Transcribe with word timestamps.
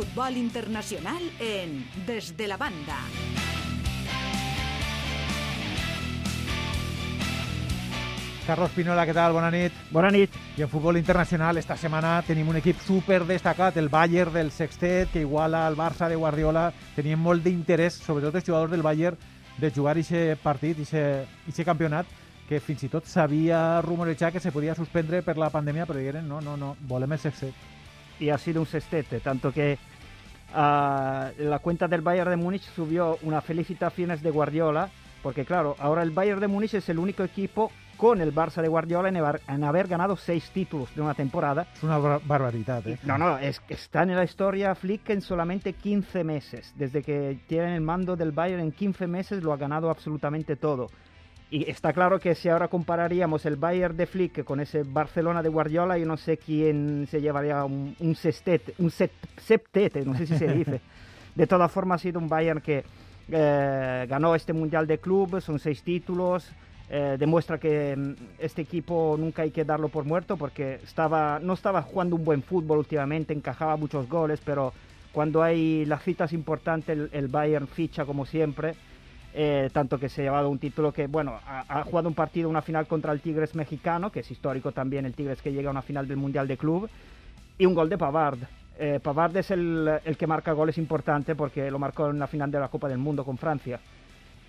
fútbol 0.00 0.38
internacional 0.38 1.20
en 1.38 1.86
Desde 2.06 2.48
la 2.48 2.56
Banda. 2.56 2.96
Carlos 8.46 8.70
Pinola, 8.70 9.04
què 9.04 9.12
tal? 9.12 9.34
Bona 9.36 9.50
nit. 9.52 9.74
Bona 9.92 10.08
nit. 10.08 10.32
I 10.56 10.64
en 10.64 10.70
futbol 10.72 10.96
internacional, 10.96 11.60
esta 11.60 11.76
setmana 11.76 12.14
tenim 12.24 12.48
un 12.48 12.56
equip 12.62 12.80
super 12.80 13.26
destacat, 13.28 13.76
el 13.76 13.90
Bayern 13.92 14.32
del 14.32 14.50
Sextet, 14.50 15.10
que 15.12 15.20
iguala 15.20 15.66
al 15.66 15.76
Barça 15.76 16.08
de 16.08 16.16
Guardiola. 16.16 16.70
Tenien 16.96 17.20
molt 17.20 17.44
d'interès, 17.44 17.98
sobretot 18.00 18.38
els 18.40 18.46
jugadors 18.48 18.72
del 18.72 18.86
Bayern, 18.86 19.18
de 19.58 19.70
jugar 19.70 19.98
aquest 19.98 20.40
partit, 20.40 20.80
aquest 20.80 21.60
campionat, 21.68 22.08
que 22.48 22.62
fins 22.64 22.86
i 22.88 22.88
tot 22.88 23.04
s'havia 23.04 23.82
rumorejat 23.84 24.32
que 24.32 24.40
se 24.40 24.50
podia 24.50 24.74
suspendre 24.74 25.20
per 25.20 25.36
la 25.36 25.52
pandèmia, 25.52 25.84
però 25.84 26.00
digueren, 26.00 26.24
no, 26.26 26.40
no, 26.40 26.56
no, 26.56 26.72
volem 26.88 27.12
el 27.12 27.20
Sextet. 27.20 27.68
Y 28.20 28.28
ha 28.28 28.36
sido 28.36 28.60
un 28.60 28.66
sextete, 28.66 29.18
tanto 29.20 29.50
que 29.50 29.78
uh, 30.54 31.42
la 31.42 31.58
cuenta 31.62 31.88
del 31.88 32.00
Bayern 32.00 32.30
de 32.30 32.36
Múnich 32.36 32.62
subió 32.74 33.18
unas 33.22 33.44
felicitaciones 33.44 34.22
de 34.22 34.30
Guardiola, 34.30 34.90
porque 35.22 35.44
claro, 35.44 35.76
ahora 35.78 36.02
el 36.02 36.10
Bayern 36.10 36.40
de 36.40 36.48
Múnich 36.48 36.74
es 36.74 36.88
el 36.88 36.98
único 36.98 37.22
equipo 37.24 37.70
con 38.00 38.22
el 38.22 38.34
Barça 38.34 38.62
de 38.62 38.68
Guardiola 38.68 39.10
en 39.10 39.18
haber, 39.18 39.42
en 39.46 39.62
haber 39.62 39.86
ganado 39.86 40.16
seis 40.16 40.50
títulos 40.54 40.88
de 40.94 41.02
una 41.02 41.12
temporada. 41.12 41.66
Es 41.74 41.82
una 41.82 41.98
bar 41.98 42.22
barbaridad. 42.24 42.86
¿eh? 42.88 42.98
No, 43.02 43.18
no, 43.18 43.36
es, 43.36 43.60
está 43.68 44.04
en 44.04 44.16
la 44.16 44.24
historia 44.24 44.74
Flick 44.74 45.10
en 45.10 45.20
solamente 45.20 45.74
15 45.74 46.24
meses. 46.24 46.72
Desde 46.76 47.02
que 47.02 47.38
tienen 47.46 47.74
el 47.74 47.82
mando 47.82 48.16
del 48.16 48.32
Bayern 48.32 48.62
en 48.62 48.72
15 48.72 49.06
meses 49.06 49.42
lo 49.42 49.52
ha 49.52 49.58
ganado 49.58 49.90
absolutamente 49.90 50.56
todo. 50.56 50.88
Y 51.50 51.68
está 51.68 51.92
claro 51.92 52.20
que 52.20 52.36
si 52.36 52.48
ahora 52.48 52.68
compararíamos 52.68 53.44
el 53.44 53.56
Bayern 53.56 53.96
de 53.96 54.06
Flick 54.06 54.44
con 54.44 54.60
ese 54.60 54.84
Barcelona 54.84 55.42
de 55.42 55.48
Guardiola, 55.48 55.98
yo 55.98 56.06
no 56.06 56.16
sé 56.16 56.36
quién 56.36 57.08
se 57.10 57.20
llevaría 57.20 57.64
un, 57.64 57.96
un 57.98 58.14
sextete, 58.14 58.74
un 58.78 58.92
set, 58.92 59.10
septete, 59.36 60.04
no 60.04 60.16
sé 60.16 60.26
si 60.26 60.38
se 60.38 60.46
dice. 60.46 60.80
De 61.34 61.46
todas 61.46 61.70
formas 61.70 62.00
ha 62.00 62.02
sido 62.02 62.18
un 62.20 62.28
Bayern 62.28 62.60
que 62.60 62.84
eh, 63.30 64.06
ganó 64.08 64.34
este 64.34 64.52
Mundial 64.52 64.86
de 64.86 64.98
Club, 64.98 65.40
son 65.40 65.58
seis 65.58 65.82
títulos, 65.82 66.50
eh, 66.88 67.16
demuestra 67.18 67.58
que 67.58 67.96
mm, 67.96 68.14
este 68.38 68.62
equipo 68.62 69.16
nunca 69.18 69.42
hay 69.42 69.50
que 69.50 69.64
darlo 69.64 69.88
por 69.88 70.04
muerto 70.04 70.36
porque 70.36 70.80
estaba, 70.82 71.38
no 71.40 71.54
estaba 71.54 71.82
jugando 71.82 72.16
un 72.16 72.24
buen 72.24 72.42
fútbol 72.42 72.78
últimamente, 72.78 73.32
encajaba 73.32 73.76
muchos 73.76 74.08
goles, 74.08 74.40
pero 74.44 74.72
cuando 75.12 75.42
hay 75.42 75.84
las 75.84 76.02
citas 76.02 76.32
importantes 76.32 76.96
el, 76.96 77.10
el 77.12 77.28
Bayern 77.28 77.66
ficha 77.66 78.04
como 78.04 78.24
siempre. 78.26 78.74
Eh, 79.32 79.70
tanto 79.72 79.98
que 79.98 80.08
se 80.08 80.22
ha 80.22 80.24
llevado 80.24 80.48
un 80.48 80.58
título 80.58 80.92
que, 80.92 81.06
bueno, 81.06 81.38
ha, 81.46 81.84
jugado 81.84 82.08
un 82.08 82.14
partido, 82.14 82.48
una 82.48 82.62
final 82.62 82.86
contra 82.88 83.12
el 83.12 83.20
Tigres 83.20 83.54
mexicano, 83.54 84.10
que 84.10 84.20
es 84.20 84.30
histórico 84.30 84.72
también 84.72 85.06
el 85.06 85.14
Tigres 85.14 85.40
que 85.40 85.52
llega 85.52 85.68
a 85.68 85.70
una 85.70 85.82
final 85.82 86.08
del 86.08 86.16
Mundial 86.16 86.48
de 86.48 86.56
Club, 86.56 86.90
y 87.56 87.64
un 87.66 87.74
gol 87.74 87.88
de 87.88 87.96
Pavard. 87.96 88.38
Eh, 88.78 88.98
Pavard 89.00 89.36
es 89.36 89.50
el, 89.52 89.88
el, 90.04 90.16
que 90.16 90.26
marca 90.26 90.52
goles 90.52 90.78
importante 90.78 91.36
porque 91.36 91.70
lo 91.70 91.78
marcó 91.78 92.10
en 92.10 92.18
la 92.18 92.26
final 92.26 92.50
de 92.50 92.58
la 92.58 92.68
Copa 92.68 92.88
del 92.88 92.98
Mundo 92.98 93.24
con 93.24 93.36
Francia 93.36 93.78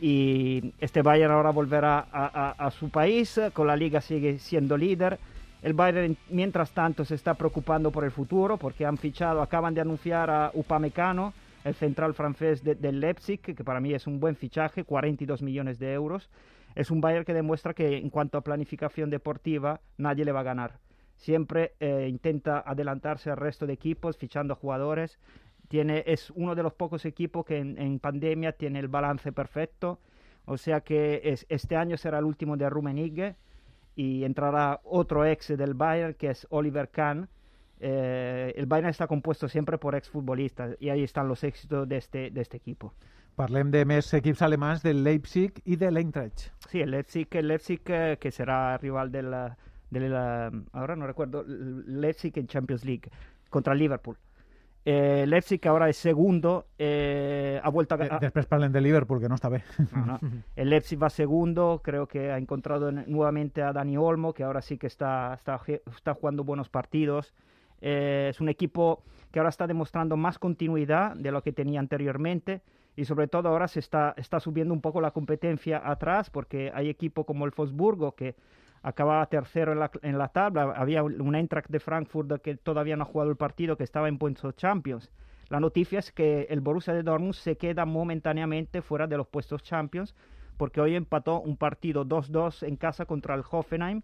y 0.01 0.73
este 0.79 1.03
Bayern 1.03 1.31
ahora 1.31 1.51
volverá 1.51 2.07
a, 2.11 2.55
a, 2.57 2.65
a, 2.65 2.71
su 2.71 2.89
país, 2.89 3.39
con 3.53 3.67
la 3.67 3.75
liga 3.75 4.01
sigue 4.01 4.39
siendo 4.39 4.75
líder. 4.75 5.19
El 5.61 5.73
Bayern, 5.73 6.17
mientras 6.29 6.71
tanto, 6.71 7.05
se 7.05 7.13
está 7.13 7.35
preocupando 7.35 7.91
por 7.91 8.03
el 8.03 8.09
futuro 8.09 8.57
porque 8.57 8.83
han 8.83 8.97
fichado, 8.97 9.43
acaban 9.43 9.75
de 9.75 9.81
anunciar 9.81 10.31
a 10.31 10.49
Upamecano, 10.55 11.33
el 11.63 11.73
central 11.75 12.13
francés 12.13 12.63
del 12.63 12.79
de 12.81 12.91
Leipzig, 12.91 13.41
que 13.41 13.63
para 13.63 13.79
mí 13.79 13.93
es 13.93 14.07
un 14.07 14.19
buen 14.19 14.35
fichaje, 14.35 14.83
42 14.83 15.41
millones 15.41 15.79
de 15.79 15.93
euros. 15.93 16.29
Es 16.75 16.89
un 16.89 17.01
Bayern 17.01 17.25
que 17.25 17.33
demuestra 17.33 17.73
que 17.73 17.97
en 17.97 18.09
cuanto 18.09 18.37
a 18.37 18.41
planificación 18.41 19.09
deportiva, 19.09 19.81
nadie 19.97 20.25
le 20.25 20.31
va 20.31 20.39
a 20.39 20.43
ganar. 20.43 20.79
Siempre 21.17 21.73
eh, 21.79 22.07
intenta 22.09 22.59
adelantarse 22.59 23.29
al 23.29 23.37
resto 23.37 23.67
de 23.67 23.73
equipos, 23.73 24.17
fichando 24.17 24.55
jugadores 24.55 25.19
tiene, 25.71 26.03
es 26.05 26.31
uno 26.31 26.53
de 26.53 26.63
los 26.63 26.73
pocos 26.73 27.05
equipos 27.05 27.45
que 27.45 27.57
en, 27.57 27.77
en 27.77 27.97
pandemia 27.99 28.51
tiene 28.51 28.79
el 28.79 28.89
balance 28.89 29.31
perfecto. 29.31 29.99
O 30.43 30.57
sea 30.57 30.81
que 30.81 31.21
es, 31.23 31.45
este 31.47 31.77
año 31.77 31.95
será 31.95 32.19
el 32.19 32.25
último 32.25 32.57
de 32.57 32.69
Rummenigge 32.69 33.37
y 33.95 34.25
entrará 34.25 34.81
otro 34.83 35.25
ex 35.25 35.47
del 35.47 35.73
Bayern 35.73 36.15
que 36.15 36.29
es 36.31 36.45
Oliver 36.49 36.89
Kahn. 36.89 37.29
Eh, 37.83 38.53
el 38.55 38.67
Bayern 38.67 38.89
está 38.89 39.07
compuesto 39.07 39.49
siempre 39.49 39.79
por 39.79 39.95
exfutbolistas 39.95 40.77
y 40.79 40.89
ahí 40.89 41.03
están 41.03 41.27
los 41.27 41.43
éxitos 41.43 41.89
de 41.89 41.97
este, 41.97 42.29
de 42.29 42.41
este 42.41 42.57
equipo. 42.57 42.93
Parlem 43.35 43.71
de 43.71 43.85
més 43.87 44.11
equips 44.13 44.41
alemans, 44.45 44.83
del 44.83 45.05
Leipzig 45.05 45.61
i 45.65 45.77
de 45.79 45.89
l'Eintracht. 45.89 46.49
Sí, 46.67 46.81
el 46.81 46.91
Leipzig, 46.91 47.27
el 47.39 47.47
Leipzig 47.47 47.81
eh, 47.87 48.17
que 48.19 48.29
será 48.29 48.77
rival 48.77 49.11
del, 49.11 49.33
del, 49.89 50.13
ahora 50.73 50.95
no 50.95 51.07
recuerdo, 51.07 51.43
Leipzig 51.47 52.37
en 52.37 52.47
Champions 52.47 52.85
League 52.85 53.09
contra 53.49 53.73
Liverpool. 53.73 54.17
Eh, 54.83 55.25
Leipzig, 55.27 55.65
ahora 55.67 55.89
es 55.89 55.97
segundo, 55.97 56.67
eh, 56.77 57.59
ha 57.63 57.69
vuelto 57.69 57.95
a 57.95 57.97
ganar. 57.97 58.19
Después 58.19 58.47
parlen 58.47 58.71
de 58.71 58.81
Liverpool, 58.81 59.21
que 59.21 59.29
no 59.29 59.35
está 59.35 59.49
bien. 59.49 59.63
No, 59.95 60.05
no. 60.05 60.19
El 60.55 60.69
Leipzig 60.69 61.01
va 61.01 61.09
segundo, 61.09 61.81
creo 61.83 62.07
que 62.07 62.31
ha 62.31 62.37
encontrado 62.37 62.91
nuevamente 62.91 63.61
a 63.61 63.73
Dani 63.73 63.97
Olmo, 63.97 64.33
que 64.33 64.43
ahora 64.43 64.61
sí 64.61 64.77
que 64.77 64.87
está, 64.87 65.33
está, 65.35 65.59
está 65.67 66.13
jugando 66.15 66.43
buenos 66.43 66.69
partidos. 66.69 67.33
Eh, 67.81 68.27
es 68.29 68.39
un 68.39 68.49
equipo 68.49 69.03
que 69.31 69.39
ahora 69.39 69.49
está 69.49 69.67
demostrando 69.67 70.17
más 70.17 70.39
continuidad 70.39 71.15
de 71.15 71.31
lo 71.31 71.41
que 71.41 71.51
tenía 71.51 71.79
anteriormente 71.79 72.61
y 72.95 73.05
sobre 73.05 73.27
todo 73.27 73.49
ahora 73.49 73.67
se 73.67 73.79
está, 73.79 74.13
está 74.17 74.39
subiendo 74.39 74.73
un 74.73 74.81
poco 74.81 75.01
la 75.01 75.11
competencia 75.11 75.81
atrás 75.83 76.29
porque 76.29 76.71
hay 76.73 76.89
equipos 76.89 77.25
como 77.25 77.45
el 77.45 77.51
Fosburgo 77.51 78.15
que 78.15 78.35
acababa 78.83 79.25
tercero 79.27 79.71
en 79.71 79.79
la, 79.79 79.91
en 80.01 80.17
la, 80.17 80.29
tabla. 80.29 80.73
Había 80.75 81.03
un 81.03 81.35
Eintracht 81.35 81.69
de 81.69 81.79
Frankfurt 81.79 82.41
que 82.41 82.55
todavía 82.55 82.95
no 82.95 83.03
ha 83.03 83.05
jugado 83.05 83.29
el 83.29 83.37
partido, 83.37 83.77
que 83.77 83.83
estaba 83.83 84.07
en 84.09 84.17
puestos 84.17 84.55
Champions. 84.55 85.11
La 85.49 85.59
noticia 85.59 85.99
es 85.99 86.11
que 86.11 86.47
el 86.49 86.61
Borussia 86.61 86.93
de 86.93 87.03
Dortmund 87.03 87.33
se 87.33 87.57
queda 87.57 87.85
momentáneamente 87.85 88.81
fuera 88.81 89.07
de 89.07 89.17
los 89.17 89.27
puestos 89.27 89.63
Champions, 89.63 90.15
porque 90.57 90.81
hoy 90.81 90.95
empató 90.95 91.41
un 91.41 91.57
partido 91.57 92.05
2-2 92.05 92.67
en 92.67 92.77
casa 92.77 93.05
contra 93.05 93.35
el 93.35 93.43
Hoffenheim, 93.49 94.01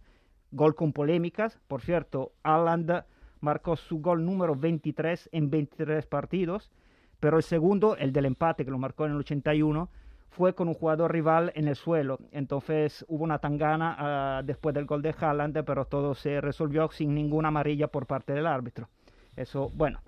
gol 0.51 0.75
con 0.75 0.94
polémicas. 0.94 1.59
Por 1.67 1.81
cierto, 1.81 2.33
Haaland 2.44 3.03
marcó 3.41 3.75
su 3.75 3.99
gol 3.99 4.25
número 4.25 4.55
23 4.55 5.29
en 5.31 5.49
23 5.49 6.05
partidos, 6.05 6.71
pero 7.19 7.37
el 7.37 7.43
segundo, 7.43 7.97
el 7.97 8.13
del 8.13 8.25
empate, 8.25 8.65
que 8.65 8.71
lo 8.71 8.77
marcó 8.77 9.05
en 9.05 9.11
el 9.11 9.17
81, 9.17 9.89
fue 10.29 10.53
con 10.53 10.67
un 10.67 10.73
jugador 10.73 11.11
rival 11.11 11.51
en 11.55 11.67
el 11.67 11.75
suelo. 11.75 12.19
Entonces 12.31 13.05
hubo 13.07 13.23
una 13.23 13.39
tangana 13.39 14.41
uh, 14.41 14.45
después 14.45 14.75
del 14.75 14.85
gol 14.85 15.01
de 15.01 15.15
Haaland, 15.19 15.63
pero 15.63 15.85
todo 15.85 16.13
se 16.13 16.41
resolvió 16.41 16.89
sin 16.91 17.15
ninguna 17.15 17.47
amarilla 17.47 17.87
por 17.87 18.05
parte 18.05 18.33
del 18.33 18.45
árbitro. 18.45 18.87
Eso, 19.35 19.71
bueno. 19.73 20.01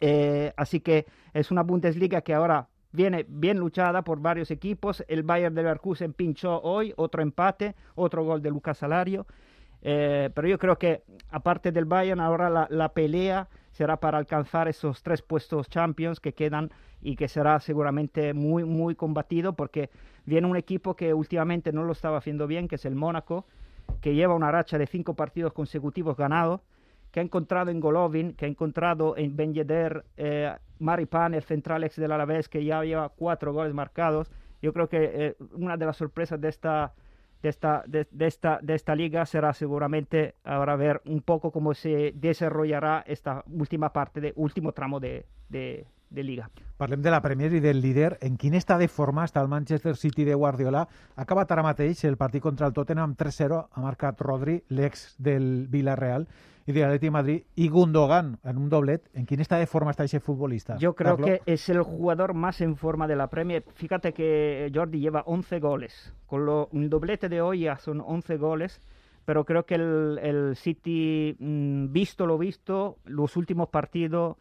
Eh, 0.00 0.52
así 0.56 0.80
que 0.80 1.06
es 1.34 1.50
una 1.50 1.62
Bundesliga 1.62 2.22
que 2.22 2.34
ahora 2.34 2.68
viene 2.92 3.24
bien 3.28 3.58
luchada 3.58 4.02
por 4.02 4.20
varios 4.20 4.50
equipos. 4.50 5.04
El 5.08 5.22
Bayern 5.22 5.54
de 5.54 5.62
Leverkusen 5.62 6.12
pinchó 6.12 6.60
hoy, 6.62 6.92
otro 6.96 7.22
empate, 7.22 7.74
otro 7.94 8.24
gol 8.24 8.42
de 8.42 8.50
Lucas 8.50 8.78
Salario. 8.78 9.26
Eh, 9.82 10.30
pero 10.34 10.48
yo 10.48 10.58
creo 10.58 10.78
que 10.78 11.02
aparte 11.30 11.72
del 11.72 11.84
Bayern, 11.84 12.20
ahora 12.20 12.68
la, 12.68 12.88
pelea 12.92 13.48
será 13.72 13.98
para 13.98 14.18
alcanzar 14.18 14.68
esos 14.68 15.02
tres 15.02 15.22
puestos 15.22 15.68
champions 15.68 16.20
que 16.20 16.34
quedan 16.34 16.70
y 17.00 17.16
que 17.16 17.28
será 17.28 17.60
seguramente 17.60 18.34
muy, 18.34 18.64
muy 18.64 18.94
combatido 18.94 19.54
porque 19.54 19.90
viene 20.26 20.46
un 20.46 20.56
equipo 20.56 20.96
que 20.96 21.14
últimamente 21.14 21.72
no 21.72 21.84
lo 21.84 21.92
estaba 21.92 22.18
haciendo 22.18 22.46
bien, 22.46 22.68
que 22.68 22.74
es 22.74 22.84
el 22.84 22.94
Mónaco, 22.94 23.46
que 24.00 24.14
lleva 24.14 24.34
una 24.34 24.50
racha 24.50 24.76
de 24.76 24.86
cinco 24.86 25.14
partidos 25.14 25.52
consecutivos 25.52 26.16
ganados, 26.16 26.60
que 27.10 27.20
ha 27.20 27.22
encontrado 27.22 27.70
en 27.70 27.80
Golovin, 27.80 28.34
que 28.34 28.44
ha 28.44 28.48
encontrado 28.48 29.16
en 29.16 29.34
Ben 29.36 29.54
Yedder, 29.54 30.04
eh, 30.16 30.54
Maripan, 30.78 31.34
el 31.34 31.42
central 31.42 31.84
ex 31.84 31.96
del 31.96 32.12
Alavés, 32.12 32.48
que 32.48 32.64
ya 32.64 32.82
lleva 32.84 33.08
cuatro 33.08 33.52
goles 33.52 33.74
marcados. 33.74 34.30
Yo 34.62 34.72
creo 34.72 34.88
que 34.88 35.10
eh, 35.12 35.36
una 35.52 35.76
de 35.76 35.86
las 35.86 35.96
sorpresas 35.96 36.40
de 36.40 36.48
esta 36.48 36.92
de 37.42 37.48
esta, 37.48 37.84
de, 37.86 38.06
esta, 38.20 38.58
de 38.62 38.74
esta 38.74 38.94
liga. 38.94 39.26
Será 39.26 39.52
seguramente 39.52 40.34
ahora 40.44 40.76
ver 40.76 41.00
un 41.04 41.22
poco 41.22 41.50
cómo 41.50 41.74
se 41.74 42.12
desarrollará 42.14 43.04
esta 43.06 43.44
última 43.50 43.92
parte, 43.92 44.20
de 44.20 44.32
último 44.36 44.72
tramo 44.72 45.00
de, 45.00 45.26
de, 45.48 45.86
de 46.10 46.24
Liga. 46.24 46.50
Parlem 46.76 47.02
de 47.02 47.10
la 47.10 47.20
Premier 47.22 47.52
i 47.54 47.60
del 47.60 47.80
líder. 47.80 48.18
En 48.24 48.36
quin 48.40 48.54
està 48.58 48.76
de 48.80 48.88
forma 48.88 49.24
està 49.28 49.42
el 49.44 49.50
Manchester 49.52 49.96
City 49.96 50.24
de 50.24 50.34
Guardiola? 50.34 50.86
Ha 51.14 51.24
acabat 51.26 51.50
ara 51.52 51.64
mateix 51.64 52.04
el 52.08 52.16
partit 52.20 52.42
contra 52.42 52.66
el 52.66 52.74
Tottenham 52.76 53.16
3-0. 53.16 53.58
Ha 53.70 53.82
marcat 53.84 54.20
Rodri, 54.20 54.60
l'ex 54.68 55.14
del 55.18 55.68
Villarreal 55.68 56.26
y 56.66 56.72
de 56.72 56.84
Atleti 56.84 57.10
Madrid 57.10 57.42
y 57.54 57.68
Gundogan 57.68 58.38
en 58.44 58.58
un 58.58 58.68
doblet. 58.68 59.08
¿En 59.14 59.26
quién 59.26 59.40
está 59.40 59.58
de 59.58 59.66
forma 59.66 59.90
está 59.90 60.04
ese 60.04 60.20
futbolista? 60.20 60.76
Yo 60.78 60.94
creo 60.94 61.16
que 61.16 61.42
es 61.46 61.68
el 61.68 61.82
jugador 61.82 62.34
más 62.34 62.60
en 62.60 62.76
forma 62.76 63.06
de 63.06 63.16
la 63.16 63.28
Premier. 63.28 63.64
Fíjate 63.74 64.12
que 64.12 64.70
Jordi 64.74 65.00
lleva 65.00 65.22
11 65.26 65.60
goles. 65.60 66.14
Con 66.26 66.46
lo, 66.46 66.68
un 66.72 66.88
doblete 66.88 67.28
de 67.28 67.40
hoy 67.40 67.60
ya 67.60 67.76
son 67.78 68.00
11 68.00 68.36
goles. 68.36 68.80
Pero 69.26 69.44
creo 69.44 69.64
que 69.64 69.74
el, 69.74 70.18
el 70.22 70.56
City, 70.56 71.36
mmm, 71.38 71.92
visto 71.92 72.26
lo 72.26 72.38
visto, 72.38 72.96
los 73.04 73.36
últimos 73.36 73.68
partidos 73.68 74.36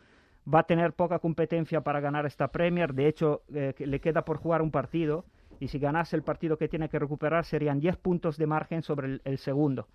va 0.54 0.60
a 0.60 0.64
tener 0.64 0.94
poca 0.94 1.20
competencia 1.20 1.82
para 1.82 2.00
ganar 2.00 2.26
esta 2.26 2.48
Premier. 2.50 2.94
De 2.94 3.08
hecho, 3.08 3.42
eh, 3.54 3.74
le 3.78 4.00
queda 4.00 4.26
por 4.26 4.38
jugar 4.38 4.62
un 4.62 4.72
partido. 4.72 5.26
Y 5.60 5.68
si 5.68 5.78
ganase 5.78 6.16
el 6.16 6.24
partido 6.24 6.58
que 6.58 6.68
tiene 6.68 6.90
que 6.90 7.00
recuperar, 7.00 7.46
serían 7.46 7.80
10 7.80 7.98
puntos 7.98 8.38
de 8.38 8.48
margen 8.48 8.82
sobre 8.82 9.20
el, 9.24 9.38
segundo. 9.38 9.88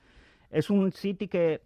Es 0.51 0.69
un 0.69 0.93
City 0.93 1.27
que 1.27 1.63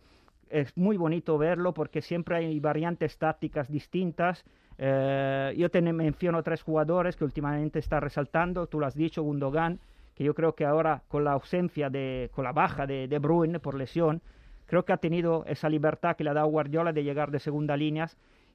es 0.51 0.77
muy 0.77 0.97
bonito 0.97 1.37
verlo 1.37 1.75
porque 1.75 2.01
siempre 2.01 2.37
hay 2.37 2.61
variantes 2.61 3.19
tácticas 3.19 3.71
distintas. 3.71 4.45
Eh, 4.79 5.53
yo 5.59 5.69
te 5.69 5.83
menciono 5.83 6.43
tres 6.43 6.63
jugadores 6.63 7.17
que 7.17 7.25
últimamente 7.25 7.81
está 7.81 7.99
resaltando, 7.99 8.69
tú 8.69 8.79
lo 8.79 8.87
has 8.87 8.95
dicho, 8.95 9.23
Gundogan, 9.25 9.81
que 10.15 10.23
yo 10.23 10.33
creo 10.35 10.55
que 10.55 10.65
ahora 10.65 11.03
con 11.09 11.25
la 11.25 11.33
ausencia, 11.33 11.91
de, 11.91 12.31
con 12.33 12.45
la 12.45 12.53
baja 12.53 12.87
de 12.87 13.09
De 13.09 13.19
Bruyne 13.19 13.59
por 13.59 13.75
lesión, 13.75 14.23
creo 14.67 14.85
que 14.85 14.93
ha 14.93 14.99
tenido 14.99 15.45
esa 15.47 15.69
libertad 15.69 16.15
que 16.15 16.23
le 16.23 16.31
ha 16.31 16.35
dado 16.35 16.47
Guardiola 16.47 16.93
de 16.93 17.03
llegar 17.03 17.33
de 17.33 17.41
segunda 17.41 17.77
línea 17.77 18.09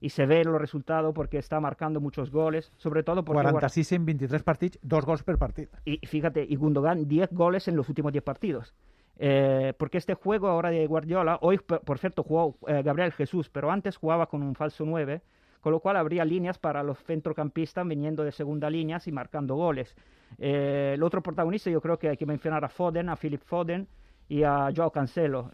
y 0.04 0.10
se 0.10 0.26
ve 0.26 0.44
los 0.44 0.60
resultados 0.60 1.14
porque 1.16 1.38
está 1.38 1.62
marcando 1.62 2.02
muchos 2.02 2.30
goles, 2.30 2.74
sobre 2.76 3.04
todo 3.04 3.24
porque... 3.24 3.42
46 3.42 3.92
en 3.94 4.06
23 4.06 4.44
partidos, 4.44 4.80
dos 4.82 5.06
goles 5.06 5.24
por 5.24 5.38
partido. 5.38 5.70
Y 5.86 6.06
fíjate, 6.06 6.46
y 6.48 6.58
Gundogan 6.58 7.08
10 7.08 7.32
goles 7.32 7.70
en 7.70 7.78
los 7.78 7.88
últimos 7.88 8.12
10 8.12 8.22
partidos. 8.22 8.74
Eh, 9.18 9.72
porque 9.78 9.98
este 9.98 10.16
juego 10.16 10.50
ahora 10.50 10.72
de 10.72 10.86
Guardiola, 10.88 11.38
hoy 11.40 11.58
por 11.58 12.00
cierto 12.00 12.22
jugó 12.22 12.58
eh, 12.68 12.82
Gabriel 12.84 13.14
Jesús, 13.14 13.50
pero 13.50 13.72
antes 13.72 13.96
jugaba 13.96 14.26
con 14.26 14.44
un 14.44 14.56
falso 14.56 14.84
9, 14.86 15.22
con 15.62 15.72
lo 15.72 15.80
cual 15.80 15.96
habría 15.96 16.26
líneas 16.26 16.58
para 16.58 16.84
los 16.84 17.02
centrocampistas 17.06 17.88
viniendo 17.88 18.26
de 18.26 18.34
segunda 18.34 18.70
línea 18.70 19.00
y 19.06 19.12
marcando 19.14 19.56
goles. 19.56 19.96
Eh, 20.38 20.96
el 20.96 21.04
otro 21.04 21.24
protagonista 21.24 21.70
yo 21.70 21.80
creo 21.80 21.98
que 21.98 22.10
hay 22.10 22.18
que 22.18 22.26
mencionar 22.26 22.66
a 22.66 22.68
Foden, 22.68 23.08
a 23.08 23.16
Philip 23.16 23.42
Foden 23.42 23.88
y 24.28 24.44
a 24.44 24.68
Joao 24.76 24.92
Cancelo. 24.92 25.50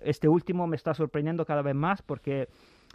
este 0.00 0.28
último 0.28 0.68
me 0.68 0.76
está 0.76 0.94
sorprendiendo 0.94 1.44
cada 1.44 1.62
vez 1.62 1.74
más 1.74 2.02
porque 2.02 2.46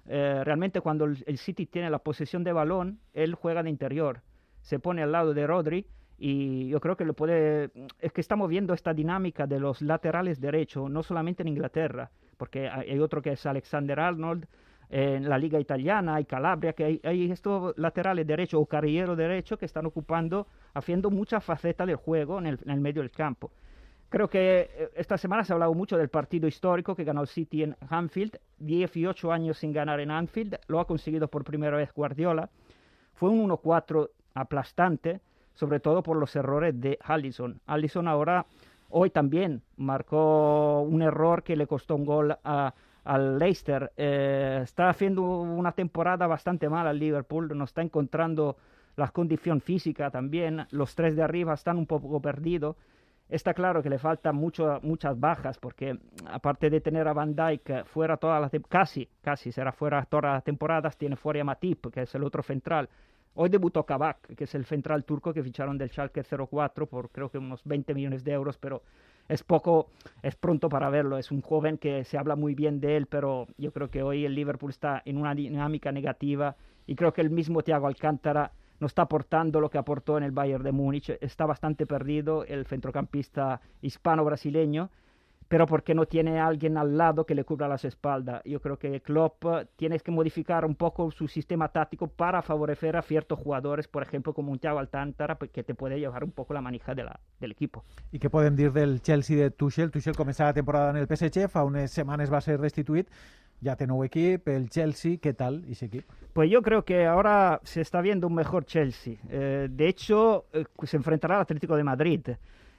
realmente 0.05 0.81
cuando 0.81 1.05
el 1.05 1.37
City 1.37 1.65
tiene 1.65 1.89
la 1.89 1.99
posesión 1.99 2.43
de 2.43 2.53
balón, 2.53 2.99
él 3.13 3.33
juega 3.33 3.63
de 3.63 3.69
interior, 3.69 4.21
se 4.61 4.79
pone 4.79 5.03
al 5.03 5.11
lado 5.11 5.33
de 5.33 5.47
Rodri 5.47 5.85
y 6.17 6.69
yo 6.69 6.79
creo 6.79 6.95
que 6.95 7.05
lo 7.05 7.13
puede 7.13 7.71
es 7.99 8.11
que 8.13 8.21
estamos 8.21 8.49
viendo 8.49 8.73
esta 8.73 8.93
dinámica 8.93 9.47
de 9.47 9.59
los 9.59 9.81
laterales 9.81 10.39
derechos 10.39 10.89
no 10.89 11.03
solamente 11.03 11.43
en 11.43 11.49
Inglaterra 11.49 12.09
porque 12.37 12.69
hay 12.69 12.99
otro 12.99 13.21
que 13.21 13.33
es 13.33 13.45
Alexander 13.45 13.99
Arnold 13.99 14.47
en 14.89 15.27
la 15.27 15.37
liga 15.37 15.59
italiana 15.59 16.15
hay 16.15 16.25
Calabria 16.25 16.73
que 16.73 17.01
hay, 17.03 17.31
estos 17.31 17.77
laterales 17.77 18.25
derechos 18.25 18.61
o 18.61 18.65
carrilleros 18.65 19.17
derechos 19.17 19.59
que 19.59 19.65
están 19.65 19.85
ocupando 19.85 20.47
haciendo 20.73 21.09
muchas 21.11 21.43
facetas 21.43 21.85
del 21.85 21.97
juego 21.97 22.39
en 22.39 22.45
el, 22.47 22.59
en 22.63 22.71
el 22.71 22.79
medio 22.79 23.01
del 23.01 23.11
campo 23.11 23.51
Creo 24.09 24.29
que 24.29 24.69
eh, 24.71 24.89
esta 24.95 25.17
semana 25.17 25.43
se 25.43 25.51
ha 25.51 25.55
hablado 25.55 25.73
mucho 25.73 25.97
del 25.97 26.09
partido 26.09 26.47
histórico 26.47 26.95
que 26.95 27.03
ganó 27.03 27.21
el 27.21 27.27
City 27.27 27.63
en 27.63 27.75
Anfield, 27.89 28.37
18 28.59 29.31
años 29.31 29.57
sin 29.57 29.73
ganar 29.73 29.99
en 29.99 30.11
Anfield, 30.11 30.57
lo 30.67 30.79
ha 30.79 30.87
conseguido 30.87 31.27
por 31.27 31.43
primera 31.43 31.77
vez 31.77 31.91
Guardiola. 31.93 32.49
Fue 33.13 33.29
un 33.29 33.49
1-4 33.49 34.09
aplastante, 34.35 35.21
sobre 35.53 35.79
todo 35.79 36.03
por 36.03 36.17
los 36.17 36.35
errores 36.35 36.79
de 36.79 36.99
Allison. 37.01 37.59
Allison 37.65 38.07
ahora, 38.07 38.45
hoy 38.89 39.09
también, 39.09 39.61
marcó 39.77 40.81
un 40.81 41.01
error 41.01 41.43
que 41.43 41.55
le 41.55 41.65
costó 41.65 41.95
un 41.95 42.05
gol 42.05 42.37
al 42.43 43.39
Leicester. 43.39 43.91
Eh, 43.97 44.59
está 44.63 44.89
haciendo 44.89 45.23
una 45.23 45.71
temporada 45.71 46.27
bastante 46.27 46.69
mala 46.69 46.91
al 46.91 46.99
Liverpool, 46.99 47.57
no 47.57 47.63
está 47.63 47.81
encontrando 47.81 48.57
la 48.97 49.09
condición 49.09 49.61
física 49.61 50.11
también. 50.11 50.67
Los 50.71 50.95
tres 50.95 51.15
de 51.15 51.23
arriba 51.23 51.53
están 51.53 51.77
un 51.77 51.85
poco 51.85 52.21
perdidos. 52.21 52.75
Está 53.27 53.55
claro 53.55 53.81
que 53.81 53.89
le 53.89 53.97
faltan 53.97 54.35
mucho, 54.35 54.79
muchas 54.83 55.19
bajas 55.19 55.57
porque 55.57 55.97
aparte 56.27 56.69
de 56.69 56.79
tener 56.79 57.07
a 57.07 57.13
Van 57.13 57.35
Dijk 57.35 57.85
fuera 57.85 58.17
toda 58.17 58.39
la 58.39 58.51
casi, 58.69 59.09
casi 59.21 59.51
será 59.51 59.71
fuera 59.71 60.05
todas 60.05 60.33
las 60.33 60.43
temporadas, 60.43 60.95
tiene 60.95 61.15
fuera 61.15 61.41
a 61.41 61.43
Matip, 61.43 61.87
que 61.91 62.03
es 62.03 62.13
el 62.13 62.23
otro 62.23 62.43
central. 62.43 62.87
Hoy 63.33 63.49
debutó 63.49 63.83
Kabak, 63.83 64.35
que 64.35 64.43
es 64.43 64.55
el 64.55 64.65
central 64.65 65.03
turco 65.03 65.33
que 65.33 65.43
ficharon 65.43 65.77
del 65.77 65.89
Schalke 65.89 66.23
04 66.23 66.85
por 66.85 67.09
creo 67.09 67.29
que 67.29 67.37
unos 67.37 67.63
20 67.65 67.93
millones 67.95 68.23
de 68.23 68.31
euros, 68.31 68.57
pero 68.57 68.83
es 69.27 69.43
poco, 69.43 69.89
es 70.21 70.35
pronto 70.35 70.69
para 70.69 70.89
verlo. 70.89 71.17
Es 71.17 71.31
un 71.31 71.41
joven 71.41 71.77
que 71.77 72.03
se 72.05 72.17
habla 72.17 72.35
muy 72.35 72.53
bien 72.53 72.79
de 72.79 72.95
él, 72.95 73.07
pero 73.07 73.47
yo 73.57 73.73
creo 73.73 73.89
que 73.89 74.03
hoy 74.03 74.23
el 74.23 74.35
Liverpool 74.35 74.69
está 74.69 75.01
en 75.03 75.17
una 75.17 75.33
dinámica 75.33 75.91
negativa 75.91 76.55
y 76.85 76.95
creo 76.95 77.11
que 77.11 77.21
el 77.21 77.31
mismo 77.31 77.63
Thiago 77.63 77.87
Alcántara 77.87 78.51
no 78.79 78.87
está 78.87 79.03
aportando 79.03 79.59
lo 79.59 79.69
que 79.69 79.77
aportó 79.77 80.17
en 80.17 80.23
el 80.23 80.31
Bayern 80.31 80.63
de 80.63 80.71
Múnich. 80.71 81.09
Está 81.21 81.45
bastante 81.45 81.85
perdido 81.85 82.45
el 82.45 82.65
centrocampista 82.65 83.61
hispano-brasileño 83.81 84.89
pero 85.47 85.67
porque 85.67 85.93
no 85.93 86.05
tiene 86.05 86.39
alguien 86.39 86.77
al 86.77 86.97
lado 86.97 87.25
que 87.25 87.35
le 87.35 87.43
cubra 87.43 87.67
las 87.67 87.85
espaldas. 87.85 88.41
Yo 88.45 88.59
creo 88.61 88.77
que 88.77 89.01
Klopp 89.01 89.43
tiene 89.75 89.99
que 89.99 90.11
modificar 90.11 90.65
un 90.65 90.75
poco 90.75 91.11
su 91.11 91.27
sistema 91.27 91.69
táctico 91.69 92.07
para 92.07 92.41
favorecer 92.41 92.97
a 92.97 93.01
ciertos 93.01 93.39
jugadores, 93.39 93.87
por 93.87 94.03
ejemplo, 94.03 94.33
como 94.33 94.51
un 94.51 94.59
Thiago 94.59 94.79
Alcántara, 94.79 95.37
pues, 95.37 95.51
que 95.51 95.63
te 95.63 95.75
puede 95.75 95.99
llevar 95.99 96.23
un 96.23 96.31
poco 96.31 96.53
la 96.53 96.61
manija 96.61 96.95
del 96.95 97.51
equipo. 97.51 97.83
¿Y 98.11 98.19
qué 98.19 98.29
pueden 98.29 98.55
decir 98.55 98.73
del 98.73 99.01
Chelsea 99.01 99.37
de 99.37 99.51
Tuchel? 99.51 99.91
Tuchel 99.91 100.15
comenzará 100.15 100.49
la 100.49 100.53
temporada 100.53 100.89
en 100.89 100.97
el 100.97 101.07
PSG, 101.07 101.47
fa 101.49 101.63
unas 101.63 101.91
semanas 101.91 102.31
va 102.31 102.37
a 102.37 102.41
ser 102.41 102.59
destituido. 102.59 103.07
Ya 103.61 103.75
tiene 103.75 103.93
un 103.93 104.05
equipo, 104.05 104.51
el 104.51 104.69
Chelsea, 104.69 105.17
¿qué 105.17 105.33
tal 105.33 105.65
ese 105.69 105.85
equipo? 105.85 106.13
Pues 106.33 106.49
yo 106.51 106.61
creo 106.61 106.83
que 106.83 107.05
ahora 107.05 107.61
se 107.63 107.81
está 107.81 108.01
viendo 108.01 108.27
un 108.27 108.35
mejor 108.35 108.65
Chelsea. 108.65 109.15
Eh, 109.29 109.67
de 109.71 109.87
hecho, 109.87 110.45
eh, 110.53 110.65
se 110.83 110.97
enfrentará 110.97 111.35
al 111.35 111.41
Atlético 111.41 111.75
de 111.75 111.83
Madrid 111.83 112.21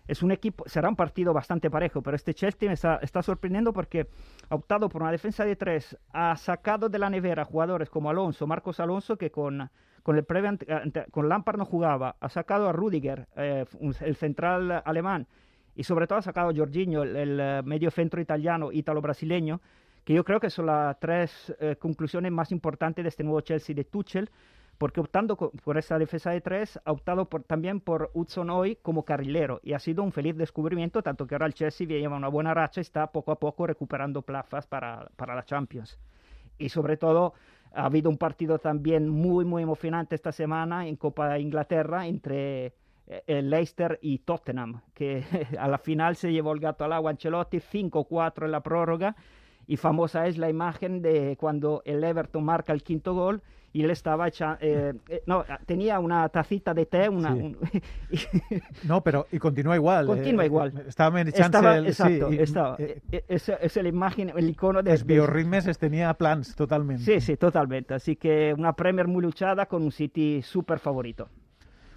es 0.08 0.23
un 0.23 0.31
equipo, 0.31 0.64
será 0.69 0.88
un 0.88 0.96
partido 0.96 1.32
bastante 1.32 1.70
parejo, 1.70 2.02
pero 2.02 2.17
este 2.17 2.34
Chelsea 2.34 2.69
me 2.69 2.75
está, 2.75 3.23
sorprendiendo 3.23 3.73
porque 3.73 4.06
ha 4.49 4.55
optado 4.55 4.88
por 4.88 5.02
una 5.02 5.11
defensa 5.11 5.44
de 5.44 5.56
tres, 5.56 5.96
ha 6.12 6.37
sacado 6.37 6.88
de 6.88 6.99
la 6.99 7.11
nevera 7.11 7.44
jugadores 7.44 7.90
como 7.90 8.11
Alonso, 8.11 8.46
Marcos 8.46 8.79
Alonso, 8.79 9.17
que 9.17 9.31
con, 9.31 9.69
con, 10.02 10.17
el 10.17 10.26
con 11.11 11.29
Lampard 11.29 11.58
no 11.58 11.64
jugaba, 11.64 12.17
ha 12.20 12.29
sacado 12.29 12.69
a 12.69 12.72
Rudiger, 12.72 13.26
eh, 13.37 13.64
el 14.00 14.17
central 14.17 14.82
alemán, 14.84 15.26
y 15.75 15.82
sobre 15.82 16.06
todo 16.06 16.20
ha 16.20 16.22
sacado 16.22 16.50
a 16.50 16.55
Jorginho, 16.55 17.02
el, 17.02 17.40
eh, 17.40 17.62
medio 17.64 17.90
centro 17.90 18.20
italiano, 18.20 18.70
ítalo-brasileño, 18.70 19.61
que 20.06 20.14
yo 20.14 20.25
creo 20.25 20.38
que 20.38 20.50
son 20.50 20.67
las 20.67 21.00
tres 21.00 21.53
eh, 21.58 21.75
conclusiones 21.81 22.31
más 22.31 22.53
importantes 22.53 23.05
de 23.05 23.08
este 23.08 23.25
nuevo 23.25 23.41
Chelsea 23.41 23.75
de 23.75 23.82
Tuchel, 23.82 24.31
porque 24.79 25.00
optando 25.00 25.37
por 25.37 25.79
esa 25.79 25.99
defensa 25.99 26.31
de 26.31 26.41
tres, 26.41 26.79
ha 26.85 26.93
optado 26.93 27.26
también 27.44 27.81
por 27.81 28.12
Hudson 28.14 28.50
hoy 28.50 28.76
como 28.76 29.05
carrilero 29.05 29.58
y 29.64 29.73
ha 29.73 29.81
sido 29.81 30.05
un 30.05 30.12
feliz 30.12 30.37
descubrimiento, 30.37 31.03
tanto 31.03 31.26
que 31.26 31.35
ahora 31.35 31.47
el 31.47 31.55
Chelsea 31.55 31.88
lleva 31.88 32.17
una 32.17 32.29
buena 32.29 32.55
racha 32.55 32.81
y 32.81 32.82
está 32.82 33.11
poco 33.11 33.32
a 33.32 33.41
poco 33.41 33.67
recuperando 33.67 34.23
plazas 34.23 34.69
para, 34.69 35.08
para 35.17 35.35
la 35.35 35.44
Champions. 35.44 35.99
Y 36.56 36.69
sobre 36.69 36.97
todo, 36.97 37.35
ha 37.75 37.87
habido 37.87 38.08
un 38.08 38.17
partido 38.17 38.61
también 38.61 39.08
muy, 39.08 39.44
muy 39.44 39.64
emocionante 39.64 40.14
esta 40.14 40.31
semana 40.31 40.87
en 40.87 40.94
Copa 40.94 41.31
de 41.31 41.41
Inglaterra 41.41 42.06
entre 42.06 42.75
eh, 43.08 43.43
Leicester 43.43 43.99
y 44.00 44.19
Tottenham, 44.19 44.82
que 44.94 45.25
a 45.58 45.67
la 45.67 45.79
final 45.79 46.14
se 46.14 46.31
llevó 46.31 46.53
el 46.53 46.61
gato 46.61 46.85
al 46.85 46.93
agua 46.93 47.11
Ancelotti, 47.11 47.58
5-4 47.58 48.44
en 48.44 48.53
la 48.53 48.61
prórroga, 48.61 49.17
y 49.67 49.77
famosa 49.77 50.27
es 50.27 50.39
la 50.39 50.49
imagen 50.49 51.03
de 51.03 51.37
cuando 51.39 51.82
el 51.85 52.03
Everton 52.05 52.44
marca 52.44 52.73
el 52.73 52.82
quinto 52.82 53.15
gol 53.15 53.43
y 53.73 53.82
él 53.82 53.91
estaba 53.91 54.29
echando, 54.29 54.56
eh, 54.63 54.94
eh, 55.08 55.23
no, 55.27 55.44
tenía 55.67 55.99
una 55.99 56.27
tacita 56.31 56.73
de 56.73 56.87
té, 56.87 57.11
una... 57.11 57.37
no, 58.85 59.03
pero 59.03 59.27
y 59.31 59.39
continúa 59.39 59.77
igual. 59.77 60.06
Continúa 60.06 60.44
eh, 60.44 60.46
igual. 60.46 60.85
Estaba 60.87 61.20
estaba, 61.20 61.77
el, 61.77 61.87
exacto, 61.87 62.31
sí, 62.31 62.39
estaba. 62.39 62.77
es, 62.79 63.49
es 63.51 63.77
la 63.77 63.89
imagen, 63.89 64.32
el 64.35 64.49
icono 64.49 64.82
de... 64.82 64.94
Es 64.94 65.05
biorritmes 65.05 65.77
tenía 65.79 66.15
plans 66.15 66.55
totalmente. 66.55 67.03
Sí, 67.05 67.20
sí, 67.20 67.37
totalmente. 67.37 67.93
Así 67.93 68.17
que 68.17 68.55
una 68.56 68.73
Premier 68.73 69.08
muy 69.08 69.20
luchada 69.20 69.67
con 69.67 69.82
un 69.82 69.93
City 69.93 70.41
súper 70.43 70.79
favorito. 70.79 71.29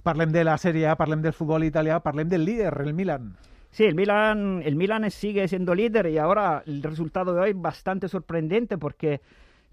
Parlem 0.04 0.32
de 0.32 0.44
la 0.44 0.58
Serie 0.58 0.88
A, 0.88 0.98
parlem 0.98 1.22
del 1.22 1.34
fútbol 1.34 1.64
italiano, 1.64 2.02
parlem 2.02 2.28
del 2.28 2.44
líder, 2.44 2.82
el 2.84 2.94
Milan. 2.94 3.38
Sí, 3.72 3.86
el 3.86 3.96
Milan, 3.96 4.62
el 4.66 4.76
Milan 4.76 5.10
sigue 5.12 5.48
siendo 5.48 5.76
líder 5.76 6.08
y 6.08 6.18
ahora 6.18 6.64
el 6.66 6.82
resultado 6.82 7.34
de 7.34 7.42
hoy 7.42 7.54
bastante 7.54 8.08
sorprendente 8.08 8.78
porque 8.78 9.22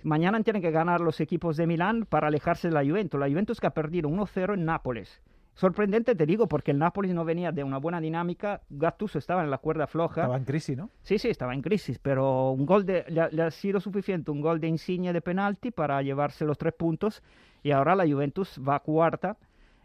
Mañana 0.07 0.41
tienen 0.43 0.63
que 0.63 0.71
ganar 0.71 1.01
los 1.01 1.21
equipos 1.21 1.57
de 1.57 1.67
Milán 1.67 2.07
para 2.07 2.29
alejarse 2.29 2.69
de 2.69 2.75
la 2.75 2.85
Juventus. 2.85 3.19
La 3.19 3.29
Juventus 3.29 3.61
que 3.61 3.67
ha 3.67 3.71
perdido 3.71 4.09
1-0 4.09 4.55
en 4.55 4.65
Nápoles. 4.65 5.21
Sorprendente 5.55 6.15
te 6.15 6.27
digo 6.27 6.47
porque 6.47 6.71
el 6.71 6.79
Nápoles 6.79 7.13
no 7.13 7.25
venía 7.25 7.51
de 7.51 7.65
una 7.65 7.79
buena 7.79 8.01
dinámica, 8.01 8.61
Gattuso 8.69 9.19
estaba 9.19 9.43
en 9.43 9.51
la 9.51 9.59
cuerda 9.59 9.89
floja. 9.89 10.21
Estaba 10.21 10.37
en 10.37 10.45
crisis, 10.45 10.77
¿no? 10.77 10.91
Sí, 11.03 11.19
sí, 11.19 11.29
estaba 11.29 11.55
en 11.55 11.63
crisis, 11.63 11.99
pero 11.99 12.51
un 12.51 12.67
gol 12.67 12.85
de, 12.87 13.05
le, 13.09 13.43
ha 13.43 13.51
sido 13.51 13.81
suficiente, 13.81 14.31
un 14.31 14.43
gol 14.43 14.61
de 14.61 14.69
insignia 14.69 15.15
de 15.15 15.23
penalti 15.23 15.71
para 15.73 16.01
llevarse 16.03 16.45
los 16.45 16.59
tres 16.59 16.75
puntos 16.75 17.23
y 17.63 17.73
ahora 17.73 17.97
la 17.97 18.07
Juventus 18.07 18.61
va 18.61 18.77
a 18.77 18.81
cuarta, 18.81 19.39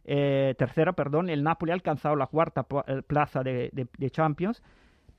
eh, 0.06 0.56
tercera, 0.58 0.94
perdón, 0.94 1.30
el 1.30 1.44
Napoli 1.44 1.72
ha 1.72 1.76
alcanzado 1.76 2.16
la 2.16 2.28
cuarta 2.28 2.66
eh, 2.88 3.02
plaza 3.06 3.44
de 3.44 4.10
Champions 4.12 4.62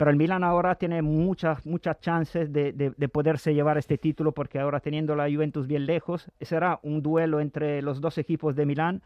pero 0.03 0.11
el 0.11 0.17
Milan 0.17 0.43
ahora 0.43 0.75
tiene 0.75 1.01
muchas, 1.01 1.65
muchas 1.65 2.01
chances 2.01 2.53
de, 2.53 2.73
de, 2.73 3.09
poderse 3.09 3.55
llevar 3.55 3.79
este 3.79 3.99
título 3.99 4.33
porque 4.33 4.59
ahora 4.59 4.81
teniendo 4.81 5.15
la 5.15 5.31
Juventus 5.31 5.69
bien 5.69 5.87
lejos, 5.87 6.29
será 6.41 6.81
un 6.83 7.03
duelo 7.03 7.41
entre 7.41 7.83
los 7.83 8.01
dos 8.01 8.19
equipos 8.19 8.57
de 8.57 8.67
Milán, 8.67 9.01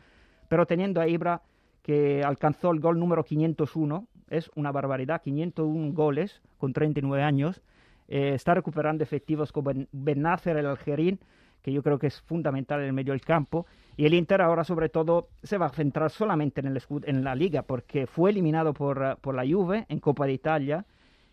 pero 0.49 0.65
teniendo 0.65 1.03
a 1.03 1.07
Ibra 1.07 1.43
que 1.83 2.23
alcanzó 2.25 2.71
el 2.71 2.81
gol 2.81 2.99
número 2.99 3.25
501, 3.25 4.07
es 4.31 4.51
una 4.55 4.73
barbaridad, 4.73 5.21
501 5.21 5.93
goles 5.93 6.41
con 6.57 6.73
39 6.73 7.23
años, 7.23 7.61
eh, 8.09 8.33
está 8.35 8.55
recuperando 8.55 9.05
efectivos 9.05 9.53
como 9.53 9.73
Benacer, 9.93 10.57
el 10.57 10.65
algerín, 10.65 11.21
que 11.67 11.73
yo 11.73 11.83
creo 11.83 11.99
que 11.99 12.07
es 12.07 12.21
fundamental 12.21 12.79
en 12.79 12.87
el 12.87 12.93
medio 12.93 13.13
del 13.13 13.23
campo, 13.23 13.67
y 13.97 14.07
el 14.07 14.15
Inter 14.15 14.41
ahora 14.41 14.63
sobre 14.63 14.89
todo 14.89 15.31
se 15.43 15.59
va 15.59 15.67
a 15.67 15.71
centrar 15.71 16.13
solamente 16.13 16.61
en, 16.61 16.69
el, 16.69 16.81
en 17.03 17.25
la 17.25 17.35
liga 17.35 17.63
porque 17.63 18.07
fue 18.07 18.31
eliminado 18.31 18.73
por, 18.73 19.19
por 19.21 19.35
la 19.35 19.43
Juve 19.45 19.85
en 19.89 19.99
Copa 19.99 20.27
de 20.27 20.33
Italia 20.33 20.87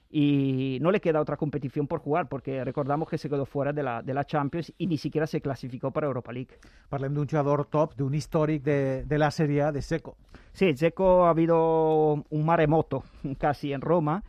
y 0.09 0.79
no 0.81 0.89
le 0.89 0.99
queda 0.99 1.21
otra 1.21 1.37
competición 1.37 1.85
por 1.85 1.99
jugar 1.99 2.29
porque 2.29 2.63
recordamos 2.63 3.07
que 3.07 3.19
se 3.19 3.29
quedó 3.29 3.45
fuera 3.45 3.73
de 3.73 3.83
la, 3.83 4.01
de 4.01 4.15
la 4.15 4.25
Champions 4.25 4.73
y 4.79 4.87
ni 4.87 4.97
siquiera 4.97 5.27
se 5.27 5.39
clasificó 5.39 5.91
para 5.91 6.07
Europa 6.07 6.33
League. 6.33 6.57
Parlem 6.89 7.13
d'un 7.13 7.27
jugador 7.27 7.67
top, 7.67 7.93
d'un 7.95 8.15
històric 8.15 8.63
de, 8.63 9.03
de 9.05 9.17
la 9.19 9.29
Serie 9.29 9.61
A, 9.61 9.71
de 9.71 9.83
Seco. 9.83 10.17
Sí, 10.51 10.75
Seco 10.75 11.25
ha 11.27 11.29
habido 11.29 12.25
un 12.27 12.45
maremoto 12.45 13.03
casi 13.37 13.71
en 13.71 13.81
Roma. 13.81 14.23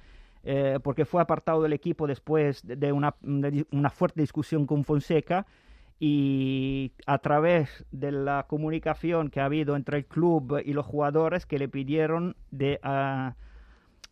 Eh, 0.46 0.78
porque 0.82 1.06
fue 1.06 1.22
apartado 1.22 1.62
del 1.62 1.72
equipo 1.72 2.06
después 2.06 2.60
de 2.66 2.92
una, 2.92 3.14
de 3.22 3.64
una 3.72 3.88
fuerte 3.88 4.20
discusión 4.20 4.66
con 4.66 4.84
Fonseca 4.84 5.46
y 6.06 6.92
a 7.06 7.16
través 7.16 7.86
de 7.90 8.12
la 8.12 8.44
comunicación 8.46 9.30
que 9.30 9.40
ha 9.40 9.46
habido 9.46 9.74
entre 9.74 9.96
el 9.96 10.04
club 10.04 10.60
y 10.62 10.74
los 10.74 10.84
jugadores 10.84 11.46
que 11.46 11.58
le 11.58 11.66
pidieron 11.66 12.36
de 12.50 12.78
uh, 12.84 13.32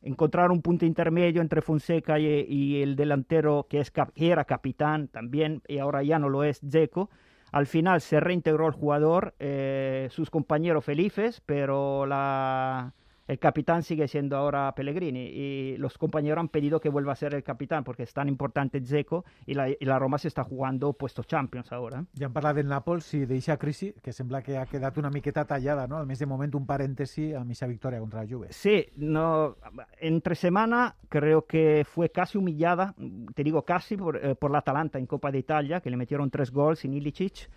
encontrar 0.01 0.51
un 0.53 0.63
punto 0.63 0.87
intermedio 0.87 1.43
entre 1.43 1.61
Fonseca 1.61 2.19
y, 2.19 2.81
el 2.81 2.97
delantero 2.97 3.67
que, 3.69 3.85
era 4.17 4.47
capitán 4.47 5.09
también 5.09 5.61
y 5.69 5.77
ahora 5.81 6.03
ya 6.03 6.19
no 6.19 6.31
lo 6.31 6.45
es, 6.45 6.63
Zeco. 6.67 7.11
Al 7.51 7.67
final 7.67 8.01
se 8.01 8.21
reintegró 8.21 8.69
el 8.69 8.73
jugador, 8.73 9.35
eh, 9.39 10.09
sus 10.11 10.31
compañeros 10.31 10.87
felices, 10.87 11.43
pero 11.45 12.07
la, 12.07 12.95
el 13.29 13.39
capitán 13.39 13.83
sigue 13.83 14.09
siendo 14.09 14.37
ahora 14.37 14.75
Pellegrini 14.75 15.21
y 15.21 15.77
los 15.77 15.99
compañeros 15.99 16.41
han 16.41 16.49
pedido 16.49 16.81
que 16.81 16.89
vuelva 16.89 17.13
a 17.13 17.17
ser 17.17 17.35
el 17.35 17.43
capitán 17.43 17.85
porque 17.85 18.03
es 18.03 18.13
tan 18.13 18.29
importante 18.29 18.81
Zeco 18.81 19.25
y 19.47 19.55
la, 19.55 19.69
y 19.69 19.85
la 19.85 19.99
Roma 19.99 20.19
se 20.19 20.29
está 20.29 20.45
jugando 20.45 20.93
puestos 20.93 21.27
Champions 21.27 21.73
ahora. 21.73 22.05
Ja 22.19 22.27
hem 22.29 22.35
parlat 22.35 22.57
del 22.59 22.69
Nàpols 22.69 23.09
i 23.17 23.23
d'eixa 23.29 23.57
crisi, 23.61 23.93
que 24.03 24.13
sembla 24.13 24.43
que 24.43 24.57
ha 24.59 24.67
quedat 24.67 24.99
una 25.01 25.11
miqueta 25.11 25.45
tallada, 25.49 25.87
no? 25.89 25.99
Al 25.99 26.07
més 26.07 26.21
de 26.21 26.29
moment 26.29 26.53
un 26.59 26.67
parèntesi 26.69 27.31
amb 27.33 27.51
aquesta 27.51 27.69
victòria 27.71 28.01
contra 28.03 28.23
la 28.23 28.29
Juve. 28.29 28.53
Sí, 28.53 28.77
no, 28.97 29.57
entre 30.01 30.35
semana 30.35 30.97
creo 31.09 31.47
que 31.47 31.85
fue 31.89 32.11
casi 32.11 32.39
humillada, 32.39 32.95
te 33.35 33.45
digo 33.45 33.65
casi, 33.65 33.97
por, 33.97 34.17
eh, 34.17 34.35
por 34.35 34.51
la 34.51 34.59
Atalanta 34.59 34.99
en 34.99 35.07
Copa 35.07 35.31
de 35.31 35.39
Italia, 35.39 35.81
que 35.81 35.91
le 35.91 35.97
metieron 35.97 36.31
tres 36.31 36.51
goles 36.51 36.81
sin 36.81 36.95
Ilicic. 36.95 37.49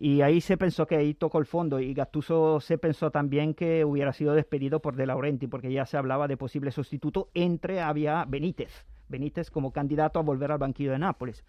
Y 0.00 0.22
ahí 0.22 0.40
se 0.40 0.56
pensó 0.56 0.86
que 0.86 0.94
ahí 0.94 1.12
tocó 1.12 1.38
el 1.38 1.46
fondo 1.46 1.80
y 1.80 1.92
Gattuso 1.92 2.60
se 2.60 2.78
pensó 2.78 3.10
también 3.10 3.52
que 3.52 3.84
hubiera 3.84 4.12
sido 4.12 4.34
despedido 4.34 4.80
por 4.80 4.94
De 4.94 5.06
Laurenti 5.06 5.48
porque 5.48 5.72
ya 5.72 5.86
se 5.86 5.96
hablaba 5.96 6.28
de 6.28 6.36
posible 6.36 6.70
sustituto 6.70 7.30
entre 7.34 7.80
había 7.80 8.24
Benítez, 8.24 8.86
Benítez 9.08 9.50
como 9.50 9.72
candidato 9.72 10.20
a 10.20 10.22
volver 10.22 10.52
al 10.52 10.58
banquillo 10.58 10.92
de 10.92 11.00
Nápoles. 11.00 11.44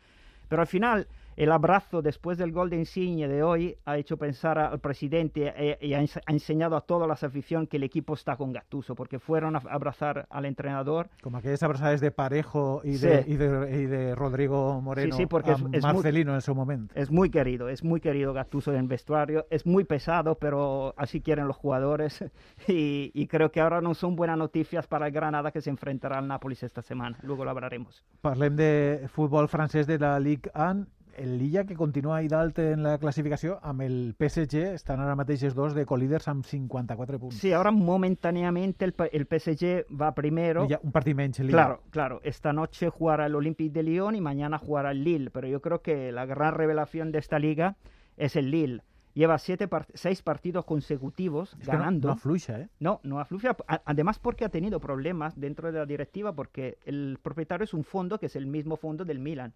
Pero 0.48 0.63
al 0.63 0.68
final 0.68 1.08
el 1.39 1.53
abrazo 1.53 2.01
después 2.01 2.38
del 2.38 2.51
gol 2.51 2.69
de 2.69 2.75
Insigne 2.75 3.29
de 3.29 3.43
hoy 3.43 3.77
ha 3.86 3.98
hecho 3.98 4.17
pensar 4.17 4.60
al 4.60 4.79
presidente 4.79 5.53
eh, 5.55 5.77
y 5.79 5.93
ha, 5.93 6.00
ha, 6.00 6.31
enseñado 6.34 6.75
a 6.75 6.81
toda 6.81 7.08
la 7.08 7.13
afición 7.13 7.65
que 7.65 7.77
el 7.77 7.84
equipo 7.84 8.13
está 8.13 8.36
con 8.36 8.51
Gattuso, 8.51 8.93
porque 8.93 9.19
fueron 9.19 9.55
a 9.55 9.60
abrazar 9.60 10.27
al 10.29 10.43
entrenador. 10.43 11.10
Como 11.24 11.38
aquellas 11.38 11.63
abrazadas 11.63 12.01
de 12.01 12.12
Parejo 12.12 12.81
y 12.84 12.98
de, 12.98 13.24
y 13.25 13.38
de, 13.38 13.81
y 13.81 13.86
de 13.86 14.15
Rodrigo 14.15 14.81
Moreno 14.81 15.15
sí, 15.15 15.24
sí, 15.24 15.27
porque 15.27 15.51
es, 15.51 15.63
es 15.72 15.81
Marcelino 15.81 16.31
muy, 16.31 16.36
en 16.36 16.41
su 16.41 16.53
momento. 16.53 16.93
Es 16.93 17.10
muy 17.10 17.29
querido, 17.29 17.69
es 17.69 17.86
muy 17.86 18.01
querido 18.01 18.34
Gattuso 18.34 18.74
en 18.74 18.79
el 18.79 18.88
vestuario, 18.88 19.48
es 19.50 19.65
muy 19.65 19.86
pesado, 19.86 20.36
pero 20.36 20.93
así 20.98 21.22
quieren 21.22 21.48
los 21.48 21.55
jugadores 21.55 22.22
y, 22.67 23.12
y 23.13 23.27
creo 23.27 23.50
que 23.50 23.62
ahora 23.62 23.79
no 23.79 23.93
son 23.93 24.17
buenas 24.17 24.38
noticias 24.38 24.88
para 24.88 25.08
el 25.08 25.13
Granada 25.13 25.53
que 25.53 25.62
se 25.62 25.69
enfrentará 25.69 26.17
al 26.17 26.27
Nápoles 26.27 26.63
esta 26.63 26.81
semana. 26.81 27.17
Luego 27.22 27.46
lo 27.46 27.51
hablaremos. 27.51 28.03
Parlem 28.19 28.58
de 28.58 29.08
fútbol 29.08 29.48
francés 29.48 29.88
de 29.88 29.98
la 29.98 30.19
Ligue 30.19 30.51
1 30.53 30.99
el 31.20 31.38
Lilla, 31.38 31.66
que 31.66 31.76
continua 31.76 32.18
ahí 32.18 32.28
dalt 32.28 32.60
en 32.60 32.84
la 32.84 32.98
classificació, 32.98 33.60
amb 33.62 33.84
el 33.86 34.16
PSG, 34.18 34.74
estan 34.80 35.04
ara 35.04 35.16
mateix 35.20 35.44
els 35.48 35.56
dos 35.58 35.76
de 35.76 35.86
colíders 35.86 36.28
amb 36.32 36.46
54 36.48 37.20
punts. 37.20 37.38
Sí, 37.38 37.54
ahora 37.54 37.72
momentáneamente 37.72 38.86
el, 38.86 38.96
el 39.12 39.28
PSG 39.28 39.86
va 39.94 40.14
primero. 40.16 40.64
Lilla, 40.64 40.80
un 40.84 40.92
partit 40.96 41.16
menys, 41.16 41.40
el 41.40 41.48
Lilla. 41.48 41.58
Claro, 41.58 41.82
claro. 41.92 42.22
Esta 42.24 42.54
noche 42.54 42.90
jugará 42.90 43.26
el 43.28 43.36
Olympique 43.36 43.74
de 43.74 43.84
Lyon 43.84 44.16
y 44.16 44.22
mañana 44.22 44.58
jugará 44.58 44.92
el 44.92 45.04
Lille, 45.04 45.30
pero 45.30 45.48
yo 45.48 45.62
creo 45.62 45.82
que 45.82 46.12
la 46.12 46.26
gran 46.26 46.56
revelación 46.56 47.12
de 47.12 47.20
esta 47.20 47.40
liga 47.40 47.76
es 48.18 48.36
el 48.36 48.52
Lille. 48.52 48.82
Lleva 49.13 49.38
siete 49.38 49.68
part 49.68 49.89
seis 49.94 50.22
partidos 50.22 50.66
consecutivos 50.66 51.56
es 51.60 51.68
ganando. 51.68 52.08
Que 52.08 52.08
no, 52.08 52.13
no, 52.13 52.18
afluja, 52.18 52.60
¿eh? 52.60 52.70
No, 52.80 53.00
no 53.04 53.20
afluja. 53.20 53.58
Además 53.86 54.20
porque 54.20 54.46
ha 54.46 54.50
tenido 54.50 54.80
problemas 54.80 55.39
dentro 55.39 55.72
de 55.72 55.80
la 55.80 55.86
directiva 55.86 56.34
porque 56.34 56.78
el 56.86 57.18
propietario 57.22 57.63
es 57.63 57.74
un 57.74 57.84
fondo 57.84 58.20
que 58.20 58.28
es 58.28 58.36
el 58.36 58.46
mismo 58.46 58.78
fondo 58.78 59.06
del 59.06 59.20
Milan. 59.20 59.54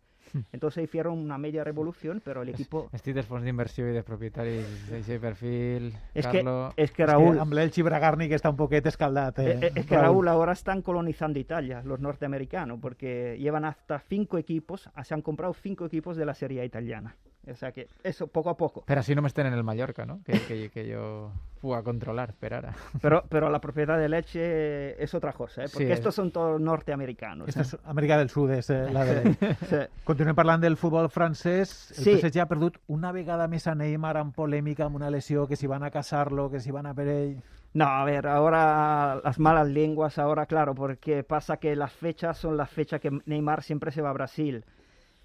Entonces 0.52 0.86
hicieron 0.86 1.18
una 1.18 1.38
media 1.38 1.64
revolución, 1.64 2.22
pero 2.24 2.42
el 2.42 2.50
equipo... 2.50 2.90
Estic 2.96 3.14
dels 3.14 3.28
fons 3.28 3.44
d'inversió 3.44 3.90
i 3.92 3.94
de 3.94 4.04
propietaris 4.08 4.70
d'aquest 4.90 5.22
perfil, 5.22 5.90
es 6.14 6.26
Carlo... 6.26 6.72
Que, 6.74 6.84
es 6.84 6.92
que 6.96 7.06
Raúl... 7.06 7.28
Es 7.28 7.36
que 7.36 7.44
amb 7.44 7.54
l'Elchi 7.54 7.84
Bragarni 7.84 8.30
que 8.32 8.40
está 8.40 8.50
un 8.50 8.56
poquet 8.58 8.88
escaldat. 8.88 9.40
Eh, 9.40 9.58
es, 9.60 9.76
es 9.76 9.86
que 9.86 9.98
Raúl 9.98 10.28
ahora 10.32 10.54
están 10.54 10.82
colonizando 10.82 11.40
Italia, 11.40 11.84
los 11.84 12.00
norteamericanos, 12.00 12.80
porque 12.80 13.38
llevan 13.38 13.66
hasta 13.66 14.00
cinco 14.00 14.38
equipos, 14.38 14.90
se 15.04 15.14
han 15.14 15.22
comprado 15.22 15.54
cinco 15.54 15.86
equipos 15.86 16.16
de 16.16 16.26
la 16.26 16.34
Serie 16.34 16.62
A 16.62 16.66
italiana. 16.66 17.18
O 17.52 17.56
sea 17.56 17.72
que 17.74 17.88
eso 18.04 18.28
poco 18.28 18.50
a 18.50 18.56
poco. 18.56 18.84
Pero 18.86 19.02
así 19.02 19.14
no 19.14 19.22
me 19.22 19.28
estén 19.28 19.46
en 19.48 19.54
el 19.54 19.64
Mallorca, 19.64 20.06
¿no? 20.06 20.22
Que, 20.24 20.40
que, 20.48 20.70
que 20.70 20.88
yo 20.88 21.30
fui 21.60 21.74
a 21.76 21.82
controlar, 21.84 22.34
pero 22.40 22.56
ahora. 22.58 22.74
Pero, 23.02 23.24
pero 23.28 23.50
la 23.50 23.60
propiedad 23.60 23.98
de 24.00 24.08
leche 24.10 25.02
es 25.04 25.14
otra 25.14 25.34
cosa, 25.34 25.64
¿eh? 25.64 25.68
porque 25.72 25.88
Sí, 25.88 25.92
estos 25.92 26.10
es- 26.14 26.16
son 26.16 26.32
todos 26.32 26.62
norteamericanos. 26.62 27.50
Esto 27.50 27.60
¿eh? 27.62 27.64
és 27.64 27.78
Amèrica 27.86 28.18
del 28.18 28.30
Sud, 28.30 28.52
és 28.52 28.70
eh, 28.70 28.88
la 28.92 29.04
de... 29.04 29.34
Sí. 29.70 29.76
Continuem 30.06 30.36
parlant 30.36 30.62
del 30.64 30.78
futbol 30.78 31.10
francès. 31.10 31.92
El 31.98 32.04
Sí. 32.04 32.16
PSG 32.18 32.40
ha 32.40 32.48
perdut 32.48 32.78
una 32.88 33.12
vegada 33.12 33.48
més 33.52 33.68
a 33.68 33.76
Neymar 33.76 34.16
amb 34.18 34.34
polèmica, 34.36 34.86
amb 34.86 34.96
una 34.96 35.10
lesió, 35.12 35.46
que 35.48 35.56
si 35.60 35.68
van 35.68 35.84
a 35.84 35.92
casar-lo, 35.92 36.50
que 36.50 36.60
si 36.62 36.72
van 36.72 36.86
a 36.88 36.94
per 36.94 37.08
ell... 37.08 37.36
No, 37.74 37.86
a 37.88 38.06
ver, 38.06 38.28
ahora 38.28 39.20
las 39.24 39.40
malas 39.40 39.68
lenguas, 39.68 40.20
ahora 40.20 40.46
claro, 40.46 40.76
porque 40.76 41.24
pasa 41.24 41.58
que 41.58 41.76
las 41.76 41.92
fechas 41.92 42.38
son 42.38 42.56
las 42.56 42.70
fechas 42.70 43.02
que 43.02 43.10
Neymar 43.26 43.64
siempre 43.64 43.92
se 43.92 44.02
va 44.02 44.12
a 44.12 44.14
Brasil. 44.14 44.64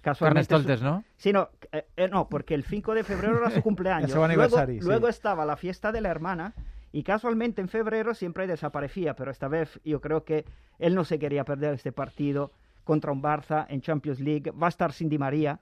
Casualmente. 0.01 0.45
su- 0.45 0.49
Carnestoltes, 0.49 0.81
¿no? 0.81 1.03
Sí, 1.17 1.33
no, 1.33 1.49
eh, 1.71 1.85
eh, 1.97 2.07
no, 2.07 2.29
porque 2.29 2.53
el 2.55 2.63
5 2.63 2.93
de 2.93 3.03
febrero 3.03 3.37
era 3.39 3.49
su 3.51 3.61
cumpleaños. 3.63 4.09
Su 4.11 4.15
luego 4.17 4.25
aniversario, 4.25 4.81
sí. 4.81 4.87
luego 4.87 5.07
estaba 5.07 5.45
la 5.45 5.57
fiesta 5.57 5.91
de 5.91 6.01
la 6.01 6.09
hermana 6.09 6.53
y 6.91 7.03
casualmente 7.03 7.61
en 7.61 7.67
febrero 7.67 8.13
siempre 8.13 8.47
desaparecía, 8.47 9.13
pero 9.15 9.29
esta 9.31 9.47
vez 9.47 9.79
yo 9.83 9.99
creo 10.01 10.23
que 10.23 10.45
él 10.79 10.95
no 10.95 11.03
se 11.03 11.19
quería 11.19 11.43
perder 11.43 11.73
este 11.73 11.91
partido 11.91 12.51
contra 12.83 13.11
un 13.11 13.21
Barça 13.21 13.65
en 13.69 13.81
Champions 13.81 14.19
League. 14.19 14.51
Va 14.51 14.67
a 14.67 14.69
estar 14.69 14.93
sin 14.93 15.09
Di 15.09 15.17
María, 15.17 15.59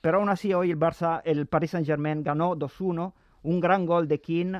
pero 0.00 0.18
aún 0.18 0.28
así 0.28 0.52
hoy 0.52 0.70
el 0.70 0.78
Barça, 0.78 1.22
el 1.24 1.46
Paris 1.46 1.70
Saint-Germain 1.70 2.22
ganó 2.22 2.54
2-1, 2.56 3.12
un 3.44 3.60
gran 3.60 3.86
gol 3.86 4.08
de 4.08 4.20
King 4.20 4.54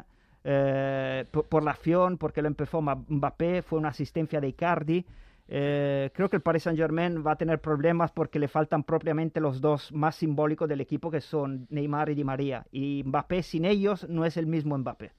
eh, 0.44 1.24
por, 1.30 1.46
por 1.48 1.64
la 1.64 1.72
acción, 1.72 2.16
porque 2.18 2.40
lo 2.40 2.48
empezó 2.48 2.80
Mbappé, 2.80 3.62
fue 3.62 3.78
una 3.80 3.88
asistencia 3.88 4.40
de 4.40 4.48
Icardi. 4.48 5.04
Eh, 5.48 6.10
creo 6.12 6.28
que 6.28 6.36
el 6.36 6.42
Paris 6.42 6.64
Saint-Germain 6.64 7.24
va 7.24 7.32
a 7.32 7.36
tener 7.36 7.60
problemas 7.60 8.10
porque 8.10 8.38
le 8.38 8.48
faltan 8.48 8.82
propiamente 8.82 9.40
los 9.40 9.60
dos 9.60 9.92
más 9.92 10.16
simbólicos 10.16 10.68
del 10.68 10.80
equipo, 10.80 11.10
que 11.10 11.20
son 11.20 11.66
Neymar 11.70 12.10
y 12.10 12.14
Di 12.14 12.24
María. 12.24 12.66
Y 12.72 13.02
Mbappé 13.04 13.42
sin 13.42 13.64
ellos 13.64 14.08
no 14.08 14.24
es 14.24 14.36
el 14.36 14.46
mismo 14.46 14.76
Mbappé. 14.76 15.12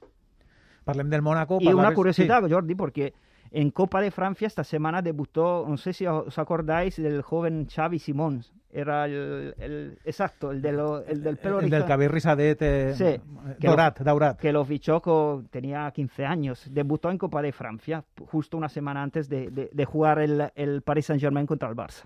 Parlem 0.84 1.10
del 1.10 1.22
Mónaco. 1.22 1.58
Y 1.62 1.68
una 1.68 1.94
curiosidad, 1.94 2.44
Jordi, 2.50 2.76
porque 2.76 3.14
en 3.52 3.72
Copa 3.72 4.02
de 4.02 4.12
Francia 4.12 4.46
esta 4.48 4.64
semana 4.64 5.02
debutó, 5.02 5.66
no 5.68 5.78
sé 5.78 5.94
si 5.94 6.06
os 6.08 6.38
acordáis, 6.38 6.98
del 6.98 7.22
joven 7.22 7.68
Xavi 7.74 8.00
Simons. 8.00 8.54
Era 8.70 9.06
el, 9.06 9.56
el- 9.58 9.98
exacto, 10.04 10.52
el, 10.52 10.62
de 10.62 10.72
lo- 10.74 11.04
el 11.06 11.24
del 11.24 11.38
pelo 11.38 11.60
el 11.62 11.70
del 11.70 11.82
riza- 11.82 11.88
cabell 11.88 12.12
risadet, 12.12 12.62
eh, 12.62 12.94
Sí, 12.96 13.04
que 13.60 13.68
lo- 13.68 13.76
daurat, 13.76 14.00
daurat. 14.02 14.40
que 14.40 14.52
lo 14.52 14.66
fichó 14.66 15.02
con- 15.02 15.48
tenía 15.48 15.90
15 15.92 16.26
años. 16.26 16.68
Debutó 16.72 17.10
en 17.10 17.18
Copa 17.18 17.42
de 17.42 17.54
Francia, 17.54 18.04
justo 18.30 18.58
una 18.58 18.70
semana 18.70 19.02
antes 19.02 19.30
de, 19.30 19.50
de- 19.52 19.70
de 19.72 19.86
jugar 19.86 20.20
el, 20.20 20.52
el 20.56 20.82
Paris 20.82 21.06
Saint-Germain 21.08 21.48
contra 21.48 21.70
el 21.70 21.76
Barça. 21.76 22.04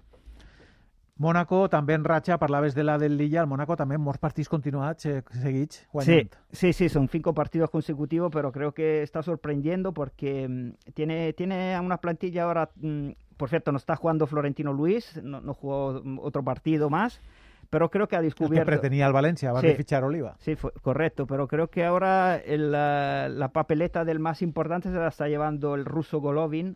Mónaco 1.21 1.67
també 1.69 1.93
en 1.93 2.03
ratxa, 2.03 2.39
parlaves 2.41 2.73
de 2.73 2.83
la 2.83 2.97
del 2.97 3.15
Lilla, 3.17 3.41
el 3.43 3.47
Mónaco 3.47 3.75
també 3.77 3.97
molts 4.01 4.17
partits 4.19 4.49
continuats 4.49 5.05
eh, 5.05 5.21
seguits 5.43 5.83
Sí, 5.83 5.87
guanyant. 5.93 6.31
sí, 6.51 6.73
sí, 6.73 6.89
son 6.89 7.07
cinco 7.09 7.33
partidos 7.33 7.69
consecutivos, 7.69 8.31
pero 8.33 8.51
creo 8.51 8.73
que 8.73 9.03
está 9.03 9.21
sorprendiendo 9.21 9.93
porque 9.93 10.47
mm, 10.49 10.91
tiene, 10.95 11.33
tiene 11.33 11.79
una 11.79 11.97
plantilla 11.97 12.43
ahora, 12.43 12.69
mm, 12.75 13.09
por 13.37 13.49
cierto, 13.49 13.71
no 13.71 13.77
está 13.77 13.95
jugando 13.95 14.25
Florentino 14.27 14.73
Luis, 14.73 15.21
no, 15.23 15.41
no 15.41 15.53
jugó 15.53 16.01
mm, 16.03 16.19
otro 16.19 16.43
partido 16.43 16.89
más, 16.89 17.21
pero 17.69 17.89
creo 17.91 18.07
que 18.07 18.15
ha 18.15 18.19
El 18.19 18.23
que 18.23 18.27
descubierto... 18.29 18.65
pretenia 18.65 19.05
el 19.07 19.13
València, 19.13 19.49
abans 19.49 19.61
Sí. 19.61 19.67
de 19.67 19.75
fitxar 19.75 20.03
Oliva. 20.03 20.35
Sí, 20.39 20.55
fue, 20.55 20.71
correcto, 20.81 21.27
pero 21.27 21.47
creo 21.47 21.67
que 21.69 21.85
ahora 21.85 22.35
el, 22.37 22.71
la, 22.71 23.29
la 23.29 23.47
papeleta 23.49 24.03
del 24.05 24.19
más 24.19 24.41
importante 24.41 24.89
se 24.89 24.95
la 24.95 25.07
está 25.09 25.27
llevando 25.27 25.75
el 25.75 25.85
ruso 25.85 26.19
Golovin 26.19 26.75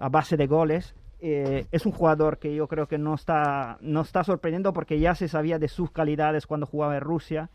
a 0.00 0.08
base 0.08 0.36
de 0.36 0.46
goles. 0.46 0.94
Eh, 1.26 1.68
es 1.72 1.86
un 1.86 1.92
jugador 1.92 2.38
que 2.38 2.54
yo 2.54 2.68
creo 2.68 2.86
que 2.86 2.98
no 2.98 3.14
está, 3.14 3.78
no 3.80 4.02
está 4.02 4.24
sorprendiendo 4.24 4.74
porque 4.74 5.00
ya 5.00 5.14
se 5.14 5.26
sabía 5.26 5.58
de 5.58 5.68
sus 5.68 5.90
calidades 5.90 6.46
cuando 6.46 6.66
jugaba 6.66 6.96
en 6.96 7.00
Rusia. 7.00 7.48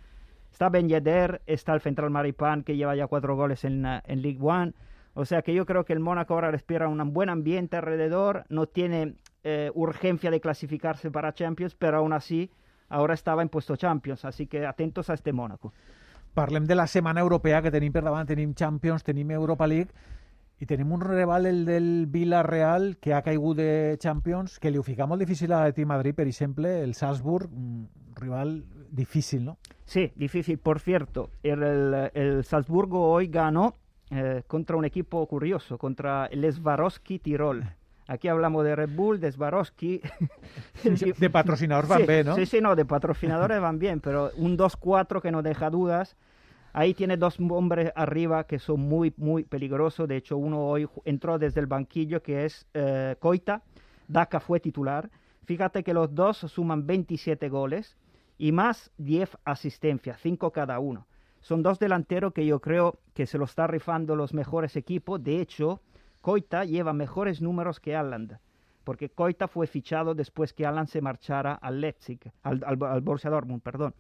Está 0.52 0.70
Ben 0.70 0.90
Yedder, 0.90 1.44
está 1.46 1.76
el 1.76 1.82
central 1.82 2.10
Maripan 2.10 2.64
que 2.64 2.76
lleva 2.76 2.96
ya 2.96 3.06
cuatro 3.06 3.36
goles 3.36 3.64
en, 3.66 3.86
en 3.86 4.22
League 4.24 4.40
One. 4.42 4.74
O 5.14 5.24
sea 5.24 5.44
que 5.44 5.54
yo 5.54 5.68
creo 5.68 5.86
que 5.86 5.94
el 5.94 6.00
Mónaco 6.00 6.34
ahora 6.34 6.50
respira 6.50 6.88
un 6.88 7.14
buen 7.14 7.30
ambiente 7.30 7.78
alrededor, 7.78 8.44
no 8.50 8.66
tiene 8.66 9.14
eh, 9.44 9.70
urgencia 9.76 10.32
de 10.32 10.42
clasificarse 10.42 11.12
para 11.12 11.34
Champions, 11.34 11.76
pero 11.76 11.98
aún 11.98 12.14
así 12.14 12.50
ahora 12.88 13.14
estaba 13.14 13.44
en 13.44 13.50
puesto 13.50 13.76
Champions, 13.76 14.26
así 14.26 14.48
que 14.48 14.66
atentos 14.66 15.12
a 15.12 15.14
este 15.14 15.32
Mónaco. 15.32 15.74
Parlem 16.34 16.66
de 16.66 16.74
la 16.74 16.88
setmana 16.88 17.22
europea 17.22 17.62
que 17.62 17.70
tenim 17.70 17.94
per 17.94 18.04
davant, 18.04 18.30
Champions, 18.56 19.04
tenim 19.04 19.30
Europa 19.30 19.68
League, 19.68 19.92
I 20.60 20.68
tenim 20.68 20.92
un 20.92 21.02
rival, 21.02 21.46
el 21.46 21.64
del 21.66 22.08
Villarreal, 22.12 22.98
que 23.00 23.14
ha 23.14 23.22
caigut 23.24 23.58
de 23.58 23.98
Champions, 24.00 24.60
que 24.60 24.72
li 24.72 24.78
ho 24.78 24.84
fica 24.84 25.08
molt 25.08 25.24
difícil 25.24 25.54
a 25.54 25.62
l'Atleti 25.62 25.86
Madrid, 25.88 26.16
per 26.18 26.28
exemple, 26.28 26.82
el 26.84 26.96
Salzburg, 26.96 27.48
un 27.48 27.88
rival 28.20 28.66
difícil, 28.92 29.46
¿no? 29.46 29.58
Sí, 29.86 30.12
difícil. 30.16 30.58
Por 30.60 30.80
cierto, 30.80 31.30
el, 31.44 31.64
el, 32.14 32.44
Salzburgo 32.44 33.10
hoy 33.10 33.28
ganó 33.28 33.76
eh, 34.12 34.44
contra 34.48 34.76
un 34.76 34.86
equipo 34.86 35.26
curioso, 35.28 35.78
contra 35.78 36.26
el 36.28 36.52
Swarovski 36.52 37.20
Tirol. 37.20 37.64
Aquí 38.08 38.28
hablamos 38.28 38.64
de 38.66 38.76
Red 38.76 38.90
Bull, 38.96 39.20
de 39.20 39.32
Swarovski. 39.32 40.02
De 41.20 41.30
patrocinadores 41.30 41.90
van 41.90 42.02
sí, 42.02 42.08
bien, 42.08 42.26
¿no? 42.26 42.36
Sí, 42.36 42.46
sí, 42.46 42.60
no, 42.60 42.76
de 42.76 42.86
patrocinadores 42.86 43.62
van 43.62 43.78
bien, 43.78 44.00
pero 44.00 44.32
un 44.36 44.58
2-4 44.58 45.22
que 45.22 45.32
no 45.32 45.44
deja 45.44 45.70
dudas. 45.70 46.18
Ahí 46.74 46.94
tiene 46.94 47.18
dos 47.18 47.40
hombres 47.40 47.92
arriba 47.96 48.46
que 48.46 48.60
son 48.60 48.82
muy, 48.82 49.14
muy 49.18 49.44
peligrosos. 49.44 50.08
De 50.08 50.18
hecho, 50.18 50.38
uno 50.38 50.66
hoy 50.66 50.88
entró 51.06 51.40
desde 51.40 51.60
el 51.60 51.68
banquillo, 51.68 52.22
que 52.22 52.46
es 52.46 52.68
eh, 52.74 53.16
Coita. 53.20 53.64
Daka 54.08 54.40
fue 54.40 54.60
titular. 54.60 55.10
Fíjate 55.46 55.84
que 55.84 55.94
los 55.94 56.14
dos 56.14 56.38
suman 56.38 56.86
27 56.86 57.50
goles 57.50 57.98
y 58.38 58.52
más 58.52 58.92
10 58.98 59.38
asistencias, 59.46 60.20
5 60.22 60.52
cada 60.52 60.80
uno. 60.80 61.08
Son 61.42 61.64
dos 61.64 61.80
delanteros 61.80 62.34
que 62.34 62.46
yo 62.46 62.60
creo 62.60 63.00
que 63.14 63.26
se 63.26 63.38
lo 63.38 63.46
está 63.46 63.66
rifando 63.66 64.16
los 64.16 64.34
mejores 64.34 64.76
equipos. 64.76 65.24
De 65.24 65.42
hecho, 65.42 65.82
Coita 66.22 66.66
lleva 66.66 66.94
mejores 66.94 67.42
números 67.42 67.80
que 67.80 67.96
Haaland, 67.96 68.38
porque 68.84 69.10
Coita 69.10 69.48
fue 69.48 69.68
fichado 69.68 70.16
después 70.16 70.54
que 70.54 70.66
Haaland 70.66 70.90
se 70.90 71.02
marchara 71.02 71.54
al 71.54 71.82
Leipzig, 71.82 72.20
al, 72.44 72.62
al, 72.66 72.78
al 72.84 73.02
Borussia 73.02 73.30
Dortmund, 73.30 73.62
perdón. 73.62 73.96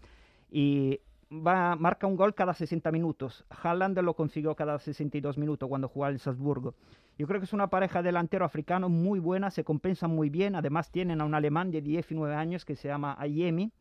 Y 0.51 0.99
va, 1.31 1.75
marca 1.75 2.07
un 2.07 2.15
gol 2.15 2.33
cada 2.33 2.53
60 2.53 2.91
minutos. 2.91 3.45
Haaland 3.49 3.99
lo 3.99 4.13
consiguió 4.15 4.55
cada 4.55 4.79
62 4.79 5.37
minutos 5.37 5.69
cuando 5.69 5.87
jugaba 5.87 6.11
en 6.11 6.19
Salzburgo. 6.19 6.73
Yo 7.17 7.27
creo 7.27 7.39
que 7.39 7.45
es 7.45 7.53
una 7.53 7.69
pareja 7.69 8.01
delantero 8.01 8.45
africano 8.45 8.89
muy 8.89 9.19
buena, 9.19 9.51
se 9.51 9.63
compensan 9.63 10.11
muy 10.11 10.29
bien. 10.29 10.55
Además 10.55 10.91
tienen 10.91 11.21
a 11.21 11.25
un 11.25 11.35
alemán 11.35 11.71
de 11.71 11.81
19 11.81 12.33
años 12.33 12.65
que 12.65 12.75
se 12.75 12.87
llama 12.87 13.15
Ayemi, 13.19 13.71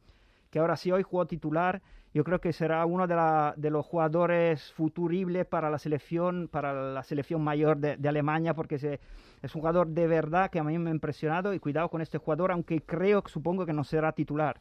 que 0.50 0.58
ahora 0.58 0.76
sí 0.76 0.90
hoy 0.90 1.02
jugó 1.02 1.26
titular. 1.26 1.80
Yo 2.14 2.24
creo 2.24 2.40
que 2.40 2.52
será 2.52 2.84
uno 2.86 3.06
de, 3.06 3.70
los 3.70 3.86
jugadores 3.86 4.72
futuribles 4.72 5.46
para 5.46 5.70
la 5.70 5.78
selección, 5.78 6.48
para 6.48 6.92
la 6.92 7.02
selección 7.02 7.44
mayor 7.44 7.76
de, 7.76 8.08
Alemania, 8.08 8.54
porque 8.54 8.76
es 8.76 9.54
un 9.54 9.60
jugador 9.60 9.88
de 9.88 10.06
verdad 10.06 10.50
que 10.50 10.58
a 10.58 10.64
mí 10.64 10.78
me 10.78 10.90
ha 10.90 10.94
impresionado. 10.94 11.52
Y 11.54 11.60
cuidado 11.60 11.90
con 11.90 12.00
este 12.00 12.18
jugador, 12.18 12.50
aunque 12.50 12.80
creo, 12.80 13.22
supongo 13.26 13.66
que 13.66 13.74
no 13.74 13.84
será 13.84 14.12
titular. 14.12 14.58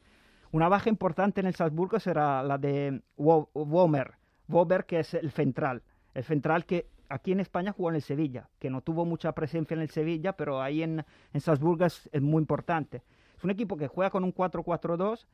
Una 0.51 0.69
baja 0.69 0.89
importante 0.89 1.41
en 1.41 1.47
el 1.47 1.55
Salzburgo 1.55 1.99
será 1.99 2.41
la 2.43 2.57
de 2.57 3.01
Wo- 3.17 3.49
Womer, 3.53 4.13
Womer 4.47 4.85
que 4.85 4.99
es 4.99 5.13
el 5.13 5.31
central, 5.31 5.83
el 6.13 6.23
central 6.23 6.65
que 6.65 6.87
aquí 7.09 7.31
en 7.31 7.39
España 7.39 7.73
jugó 7.73 7.89
en 7.89 7.95
el 7.95 8.01
Sevilla, 8.01 8.49
que 8.59 8.69
no 8.69 8.81
tuvo 8.81 9.05
mucha 9.05 9.31
presencia 9.33 9.75
en 9.75 9.81
el 9.81 9.89
Sevilla, 9.89 10.33
pero 10.33 10.61
ahí 10.61 10.83
en, 10.83 11.05
en 11.33 11.41
Salzburgo 11.41 11.85
es, 11.85 12.09
es 12.11 12.21
muy 12.21 12.39
importante. 12.41 13.03
Es 13.37 13.43
un 13.43 13.51
equipo 13.51 13.77
que 13.77 13.87
juega 13.87 14.09
con 14.09 14.23
un 14.23 14.33
4-4-2, 14.33 15.25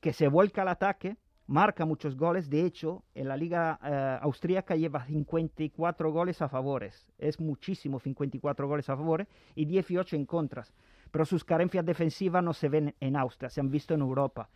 que 0.00 0.12
se 0.12 0.28
vuelca 0.28 0.62
al 0.62 0.68
ataque, 0.68 1.16
marca 1.46 1.84
muchos 1.84 2.16
goles. 2.16 2.50
De 2.50 2.64
hecho, 2.64 3.04
en 3.14 3.28
la 3.28 3.36
liga 3.36 3.78
eh, 3.82 4.18
austríaca 4.22 4.76
lleva 4.76 5.04
54 5.06 6.12
goles 6.12 6.42
a 6.42 6.48
favores. 6.48 7.06
Es 7.18 7.40
muchísimo, 7.40 8.00
54 8.00 8.68
goles 8.68 8.88
a 8.90 8.96
favores 8.96 9.28
y 9.54 9.64
18 9.64 10.16
en 10.16 10.26
contras. 10.26 10.72
Pero 11.12 11.24
sus 11.24 11.44
carencias 11.44 11.86
defensivas 11.86 12.42
no 12.42 12.52
se 12.52 12.68
ven 12.68 12.94
en 12.98 13.14
Austria, 13.16 13.48
se 13.50 13.60
han 13.60 13.70
visto 13.70 13.94
en 13.94 14.00
Europa. 14.00 14.48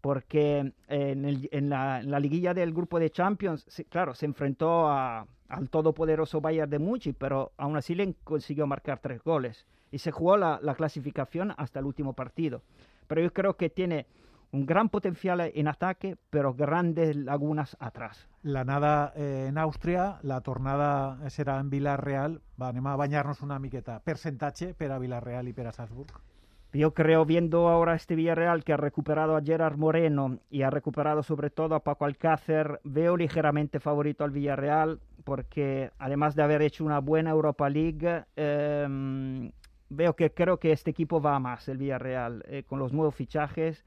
Porque 0.00 0.72
en, 0.88 1.68
la, 1.68 2.00
liguilla 2.20 2.54
del 2.54 2.72
grupo 2.72 2.98
de 2.98 3.10
Champions, 3.10 3.66
sí, 3.68 3.84
claro, 3.84 4.14
se 4.14 4.24
enfrentó 4.24 4.88
a- 4.88 5.26
al 5.48 5.68
todopoderoso 5.68 6.40
Bayern 6.40 6.70
de 6.70 6.78
Múnich, 6.78 7.14
pero 7.18 7.52
aún 7.58 7.76
así 7.76 7.94
le 7.94 8.14
consiguió 8.24 8.66
marcar 8.66 9.00
tres 9.00 9.22
goles. 9.22 9.66
Y 9.90 9.98
se 9.98 10.10
jugó 10.12 10.36
la 10.36 10.74
clasificación 10.76 11.52
hasta 11.58 11.80
el 11.80 11.86
último 11.86 12.14
partido. 12.14 12.62
Pero 13.06 13.20
yo 13.20 13.32
creo 13.32 13.56
que 13.56 13.70
tiene 13.70 14.06
un 14.52 14.66
gran 14.66 14.88
potencial 14.88 15.40
en 15.40 15.68
ataque, 15.68 16.16
pero 16.30 16.54
grandes 16.54 17.16
lagunas 17.16 17.76
atrás. 17.80 18.28
La 18.42 18.64
nada 18.64 19.12
eh, 19.16 19.46
en 19.48 19.58
Àustria, 19.58 20.18
la 20.22 20.40
tornada 20.40 21.18
serà 21.30 21.58
en 21.60 21.70
Villarreal. 21.70 22.40
Anem 22.58 22.86
a 22.86 22.96
banyar-nos 22.96 23.42
una 23.42 23.58
miqueta. 23.58 23.98
Percentatge 24.00 24.72
per 24.74 24.92
a 24.92 24.98
Villarreal 24.98 25.48
i 25.48 25.52
per 25.52 25.66
a 25.66 25.72
Salzburg. 25.72 26.22
Yo 26.72 26.92
creo, 26.92 27.24
viendo 27.24 27.68
ahora 27.68 27.94
este 27.94 28.14
Villarreal 28.14 28.62
que 28.62 28.72
ha 28.72 28.76
recuperado 28.76 29.36
a 29.36 29.42
Gerard 29.42 29.78
Moreno 29.78 30.40
y 30.50 30.62
ha 30.62 30.70
recuperado 30.70 31.22
sobre 31.22 31.48
todo 31.48 31.74
a 31.74 31.82
Paco 31.82 32.04
Alcácer, 32.04 32.80
veo 32.84 33.16
ligeramente 33.16 33.80
favorito 33.80 34.24
al 34.24 34.30
Villarreal 34.30 35.00
porque 35.24 35.90
además 35.98 36.34
de 36.34 36.42
haber 36.42 36.62
hecho 36.62 36.84
una 36.84 37.00
buena 37.00 37.30
Europa 37.30 37.68
League, 37.70 38.24
eh, 38.36 39.50
veo 39.88 40.16
que 40.16 40.32
creo 40.32 40.58
que 40.58 40.72
este 40.72 40.90
equipo 40.90 41.20
va 41.20 41.36
a 41.36 41.40
más, 41.40 41.68
el 41.68 41.78
Villarreal, 41.78 42.44
eh, 42.46 42.62
con 42.64 42.78
los 42.78 42.92
nuevos 42.92 43.14
fichajes. 43.14 43.84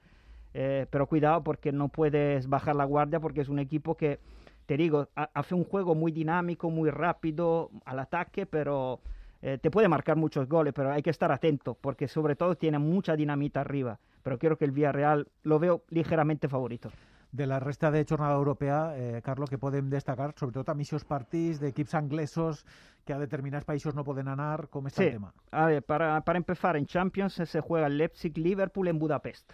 Eh, 0.53 0.85
pero 0.89 1.07
cuidado 1.07 1.43
porque 1.43 1.71
no 1.71 1.89
puedes 1.89 2.47
bajar 2.47 2.75
la 2.75 2.85
guardia 2.85 3.19
porque 3.19 3.41
es 3.41 3.49
un 3.49 3.59
equipo 3.59 3.95
que, 3.95 4.19
te 4.65 4.77
digo, 4.77 5.07
ha- 5.15 5.29
hace 5.33 5.55
un 5.55 5.63
juego 5.63 5.95
muy 5.95 6.11
dinámico, 6.11 6.69
muy 6.69 6.89
rápido 6.89 7.69
al 7.85 7.99
ataque, 7.99 8.45
pero 8.45 8.99
eh, 9.41 9.57
te 9.61 9.71
puede 9.71 9.87
marcar 9.87 10.17
muchos 10.17 10.47
goles, 10.49 10.73
pero 10.73 10.91
hay 10.91 11.01
que 11.01 11.09
estar 11.11 11.31
atento 11.31 11.75
porque 11.79 12.07
sobre 12.07 12.35
todo 12.35 12.55
tiene 12.55 12.77
mucha 12.79 13.15
dinamita 13.15 13.61
arriba. 13.61 13.99
Pero 14.21 14.37
creo 14.37 14.57
que 14.57 14.65
el 14.65 14.71
Villarreal 14.71 15.27
lo 15.43 15.59
veo 15.59 15.83
ligeramente 15.89 16.49
favorito. 16.49 16.91
De 17.31 17.45
la 17.45 17.59
resta 17.59 17.89
de 17.91 18.03
jornada 18.09 18.35
europea, 18.35 18.93
eh, 18.97 19.21
Carlos, 19.23 19.49
que 19.49 19.57
podem 19.57 19.87
destacar, 19.89 20.33
sobretot 20.35 20.67
a 20.67 20.73
missions 20.73 21.05
partits 21.05 21.59
d'equips 21.61 21.93
anglesos 21.93 22.65
que 23.05 23.13
a 23.13 23.19
determinats 23.21 23.65
països 23.69 23.93
no 23.95 24.03
poden 24.03 24.27
anar, 24.27 24.67
com 24.67 24.87
està 24.89 25.03
Sí. 25.03 25.07
el 25.07 25.13
tema? 25.21 25.31
A 25.51 25.67
ver, 25.67 25.83
para, 25.83 26.19
para 26.21 26.37
empezar, 26.37 26.75
en 26.75 26.87
Champions 26.87 27.33
se 27.45 27.61
juega 27.61 27.85
el 27.87 27.97
Leipzig-Liverpool 27.97 28.87
en 28.89 28.97
Budapest. 28.99 29.53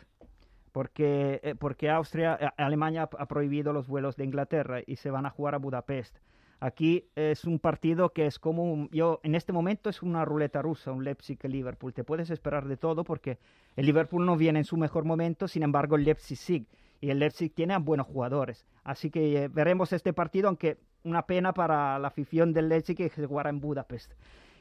Porque, 0.76 1.40
eh, 1.42 1.56
porque 1.58 1.90
Austria, 1.90 2.38
eh, 2.38 2.50
Alemania 2.58 3.04
ha- 3.18 3.26
prohibido 3.28 3.72
los 3.72 3.88
vuelos 3.88 4.18
de 4.18 4.26
Inglaterra 4.26 4.82
y 4.86 4.98
se 4.98 5.10
van 5.10 5.26
a 5.26 5.30
jugar 5.30 5.56
a 5.56 5.58
Budapest. 5.58 6.18
Aquí 6.60 7.06
es 7.16 7.46
un 7.46 7.60
partido 7.60 8.10
que 8.10 8.26
es 8.26 8.40
como, 8.40 8.64
un- 8.74 8.90
yo 8.92 9.22
en 9.24 9.36
este 9.36 9.54
momento 9.54 9.90
es 9.90 10.02
una 10.02 10.26
ruleta 10.26 10.62
rusa, 10.62 10.92
un 10.92 11.06
Leipzig-Liverpool. 11.06 11.94
Te 11.94 12.04
puedes 12.04 12.30
esperar 12.30 12.68
de 12.68 12.76
todo 12.76 13.06
porque 13.06 13.38
el 13.78 13.86
Liverpool 13.86 14.26
no 14.26 14.36
viene 14.36 14.60
en 14.60 14.66
su 14.66 14.76
mejor 14.76 15.06
momento, 15.06 15.48
sin 15.48 15.64
embargo 15.64 15.96
el 15.96 16.04
Leipzig 16.04 16.38
sí. 16.38 16.68
Y 17.00 17.10
el 17.10 17.20
Leipzig 17.20 17.54
tiene 17.56 17.74
a 17.74 17.80
buenos 17.80 18.08
jugadores. 18.08 18.66
Así 18.84 19.10
que 19.10 19.44
eh, 19.44 19.48
veremos 19.48 19.94
este 19.94 20.12
partido, 20.12 20.50
aunque 20.50 20.78
una 21.06 21.26
pena 21.26 21.54
para 21.54 21.98
la 22.00 22.10
afición 22.10 22.52
del 22.52 22.68
Leipzig 22.68 22.98
que 22.98 23.08
se 23.08 23.26
jugará 23.26 23.50
en 23.50 23.62
Budapest. 23.62 24.12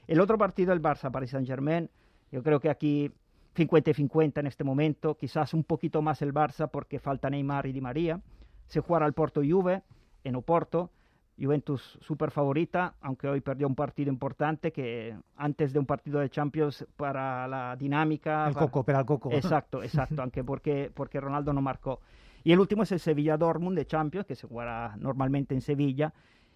El 0.06 0.20
otro 0.20 0.38
partido, 0.38 0.72
el 0.72 0.80
Barça 0.80 1.10
Paris 1.10 1.30
Saint 1.30 1.48
Germain, 1.48 1.90
yo 2.30 2.44
creo 2.44 2.60
que 2.60 2.70
aquí 2.70 3.10
50 3.54 3.90
y 3.90 3.94
50 3.94 4.40
en 4.40 4.46
este 4.46 4.64
momento, 4.64 5.16
quizás 5.16 5.54
un 5.54 5.64
poquito 5.64 6.02
más 6.02 6.22
el 6.22 6.34
Barça 6.34 6.68
porque 6.70 6.98
falta 6.98 7.30
Neymar 7.30 7.66
y 7.66 7.72
Di 7.72 7.80
María. 7.80 8.20
Se 8.66 8.80
jugará 8.80 9.06
el 9.06 9.12
Porto 9.12 9.42
Juve 9.48 9.82
en 10.24 10.36
Oporto, 10.36 10.90
Juventus 11.38 11.98
super 12.00 12.30
favorita, 12.30 12.94
aunque 13.00 13.28
hoy 13.28 13.40
perdió 13.40 13.66
un 13.66 13.74
partido 13.74 14.10
importante 14.10 14.72
que 14.72 15.16
antes 15.36 15.72
de 15.72 15.78
un 15.78 15.86
partido 15.86 16.20
de 16.20 16.30
Champions 16.30 16.86
para 16.96 17.46
la 17.48 17.76
dinámica. 17.76 18.46
El 18.48 18.54
para- 18.54 18.66
coco, 18.66 18.84
per 18.84 18.96
al 18.96 19.04
coco. 19.04 19.32
Exacto, 19.32 19.82
exacto, 19.82 20.22
aunque 20.22 20.44
porque, 20.44 20.90
porque 20.94 21.20
Ronaldo 21.20 21.52
no 21.52 21.60
marcó. 21.60 22.00
Y 22.44 22.52
el 22.52 22.60
último 22.60 22.82
es 22.82 22.92
el 22.92 23.00
Sevilla 23.00 23.36
Dortmund 23.36 23.76
de 23.76 23.86
Champions, 23.86 24.26
que 24.26 24.34
se 24.34 24.46
jugará 24.46 24.96
normalmente 24.98 25.54
en 25.54 25.60
Sevilla. 25.60 26.12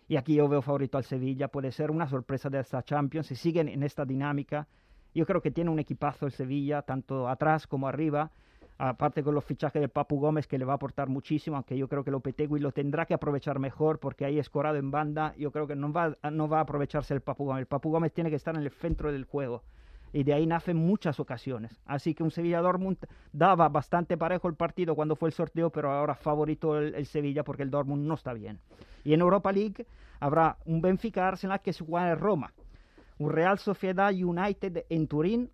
Y 0.06 0.16
aquí 0.16 0.34
yo 0.34 0.48
veo 0.48 0.62
favorito 0.62 0.96
al 0.96 1.04
Sevilla, 1.04 1.48
puede 1.48 1.72
ser 1.72 1.90
una 1.90 2.06
sorpresa 2.06 2.48
de 2.48 2.61
esta 2.61 2.82
Champions. 2.82 3.26
Si 3.26 3.34
siguen 3.34 3.68
en 3.68 3.82
esta 3.82 4.04
dinámica, 4.04 4.66
yo 5.18 5.26
creo 5.26 5.42
que 5.42 5.50
tiene 5.50 5.70
un 5.70 5.81
equipazo 5.81 6.26
el 6.26 6.33
Sevilla, 6.33 6.83
tanto 6.83 7.28
atrás 7.28 7.66
como 7.66 7.88
arriba. 7.88 8.31
Aparte 8.78 9.24
con 9.24 9.35
los 9.35 9.44
fichajes 9.44 9.83
de 9.83 9.88
Papu 9.88 10.20
Gómez, 10.20 10.46
que 10.46 10.57
le 10.57 10.64
va 10.64 10.74
a 10.74 10.76
aportar 10.76 11.09
muchísimo, 11.09 11.57
aunque 11.57 11.76
yo 11.76 11.88
creo 11.88 12.04
que 12.04 12.12
Lopetegui 12.12 12.61
lo 12.61 12.70
tendrá 12.70 13.07
que 13.07 13.14
aprovechar 13.14 13.59
mejor, 13.59 13.98
porque 13.98 14.24
ahí 14.24 14.38
escorado 14.38 14.76
en 14.76 14.92
banda, 14.92 15.35
yo 15.37 15.50
creo 15.50 15.66
que 15.66 15.74
no 15.74 15.92
va, 15.92 16.16
no 16.31 16.48
va 16.48 16.59
a 16.59 16.61
aprovecharse 16.61 17.12
el 17.12 17.20
Papu 17.20 17.46
Gómez. 17.46 17.62
El 17.62 17.66
Papu 17.66 17.90
Gómez 17.90 18.12
tiene 18.12 18.31
que 18.31 18.37
estar 18.37 18.54
en 18.54 18.62
el 18.62 18.70
centro 18.70 19.11
del 19.11 19.24
juego 19.24 19.64
y 20.12 20.22
de 20.22 20.33
ahí 20.33 20.46
nacen 20.46 20.76
muchas 20.76 21.18
ocasiones. 21.18 21.81
Así 21.85 22.14
que 22.14 22.22
un 22.22 22.31
Sevilla 22.31 22.61
Dortmund 22.61 22.98
daba 23.33 23.68
bastante 23.68 24.16
parejo 24.16 24.46
el 24.46 24.54
partido 24.54 24.94
cuando 24.94 25.16
fue 25.16 25.28
el 25.28 25.33
sorteo, 25.33 25.70
pero 25.70 25.90
ahora 25.90 26.14
favorito 26.14 26.78
el, 26.78 27.04
Sevilla 27.07 27.42
porque 27.42 27.64
el 27.64 27.70
Dortmund 27.70 28.07
no 28.07 28.14
está 28.14 28.33
bien. 28.33 28.61
Y 29.04 29.14
en 29.14 29.20
Europa 29.20 29.50
League 29.50 29.87
habrá 30.20 30.57
un 30.64 30.81
Benfica 30.81 31.26
Arsenal 31.26 31.61
que 31.61 31.72
se 31.72 31.85
juega 31.85 32.12
en 32.12 32.18
Roma, 32.18 32.52
un 33.18 33.31
Real 33.31 33.59
Sociedad 33.59 34.12
United 34.12 34.85
en 34.88 35.07
Turín 35.09 35.50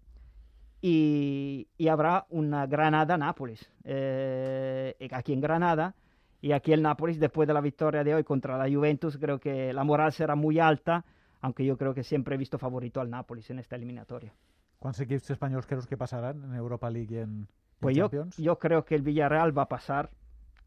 y, 0.80 1.68
y 1.78 1.88
habrá 1.88 2.26
una 2.30 2.66
Granada 2.66 3.16
Nápoles 3.16 3.70
eh, 3.84 4.94
aquí 5.12 5.32
en 5.32 5.40
Granada. 5.40 5.94
Y 6.42 6.52
aquí 6.52 6.74
el 6.74 6.82
Nápoles, 6.82 7.18
después 7.18 7.48
de 7.48 7.54
la 7.54 7.62
victoria 7.62 8.04
de 8.04 8.14
hoy 8.14 8.22
contra 8.22 8.58
la 8.58 8.68
Juventus, 8.74 9.16
creo 9.16 9.38
que 9.40 9.72
la 9.72 9.82
moral 9.82 10.12
será 10.12 10.34
muy 10.34 10.58
alta, 10.58 11.02
aunque 11.40 11.64
yo 11.64 11.78
creo 11.78 11.94
que 11.94 12.04
siempre 12.04 12.34
he 12.34 12.38
visto 12.38 12.58
favorito 12.58 13.00
al 13.00 13.08
Nápoles 13.08 13.48
en 13.48 13.58
esta 13.60 13.76
eliminatoria. 13.76 14.34
Quants 14.78 15.00
equips 15.00 15.30
espanyols 15.30 15.64
creus 15.66 15.86
que 15.86 15.96
passaran 15.96 16.44
en 16.44 16.54
Europa 16.54 16.90
League 16.90 17.14
i 17.14 17.18
en, 17.20 17.30
i 17.30 17.42
en 17.44 17.48
Pues 17.80 17.96
yo, 17.96 18.04
Champions? 18.10 18.36
yo 18.36 18.58
creo 18.58 18.84
que 18.84 18.94
el 18.94 19.00
Villarreal 19.02 19.56
va 19.56 19.62
a 19.62 19.68
pasar. 19.68 20.10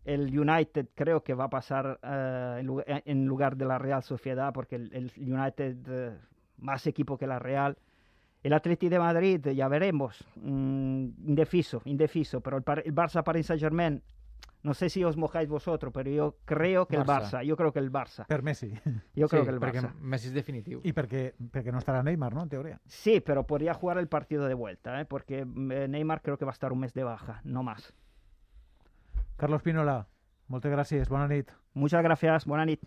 el 0.03 0.39
United 0.39 0.87
creo 0.95 1.21
que 1.21 1.33
va 1.33 1.43
a 1.45 1.49
pasar 1.49 1.99
eh, 2.01 2.57
en, 2.61 2.65
lugar, 2.65 2.85
en, 3.05 3.25
lugar, 3.25 3.57
de 3.57 3.65
la 3.65 3.77
Real 3.77 4.01
Sociedad 4.01 4.53
porque 4.53 4.77
el, 4.77 4.89
el 4.93 5.11
United 5.17 5.77
eh, 5.89 6.17
más 6.57 6.85
equipo 6.87 7.17
que 7.17 7.27
la 7.27 7.39
Real. 7.39 7.77
El 8.43 8.53
Atleti 8.53 8.87
de 8.89 8.99
Madrid, 8.99 9.45
ya 9.49 9.67
veremos, 9.67 10.25
mm, 10.35 11.07
indeciso, 11.27 11.81
indeciso, 11.85 12.41
pero 12.41 12.57
el, 12.57 12.63
el 12.85 12.93
Barça 12.95 13.23
Paris 13.23 13.47
Saint 13.47 13.59
Germain, 13.59 14.01
no 14.63 14.73
sé 14.73 14.89
si 14.89 15.03
os 15.03 15.17
mojáis 15.17 15.49
vosotros, 15.49 15.91
pero 15.93 16.09
yo 16.09 16.37
creo 16.45 16.87
que 16.87 16.97
Barça. 16.97 17.01
el 17.01 17.07
Barça, 17.07 17.43
yo 17.43 17.55
creo 17.57 17.71
que 17.73 17.79
el 17.79 17.91
Barça. 17.91 18.25
Per 18.27 18.43
Messi. 18.43 18.73
Yo 19.15 19.27
creo 19.27 19.41
Sí, 19.43 19.47
que 19.47 19.53
el 19.53 19.59
Barça. 19.59 19.93
Messi 19.99 20.27
és 20.27 20.33
definitiu. 20.33 20.81
I 20.83 20.93
perquè, 20.93 21.33
perquè 21.51 21.71
no 21.71 21.79
estarà 21.79 22.03
Neymar, 22.03 22.33
no?, 22.33 22.43
en 22.43 22.49
teoria. 22.49 22.79
Sí, 22.85 23.19
pero 23.21 23.45
podría 23.45 23.73
jugar 23.73 23.97
el 23.97 24.07
partido 24.07 24.45
de 24.45 24.53
vuelta, 24.53 24.99
¿eh? 25.01 25.05
porque 25.05 25.39
eh, 25.39 25.87
Neymar 25.87 26.21
creo 26.21 26.37
que 26.37 26.45
va 26.45 26.51
a 26.51 26.57
estar 26.57 26.71
un 26.73 26.79
mes 26.79 26.93
de 26.93 27.03
baja, 27.03 27.41
no 27.43 27.63
más. 27.63 27.93
Carlos 29.37 29.61
Pinola, 29.61 30.07
moltes 30.47 30.71
gràcies, 30.71 31.09
bona 31.09 31.27
nit. 31.27 31.51
Muchas 31.73 32.01
gracias, 32.03 32.45
buena 32.45 32.65
nit. 32.65 32.81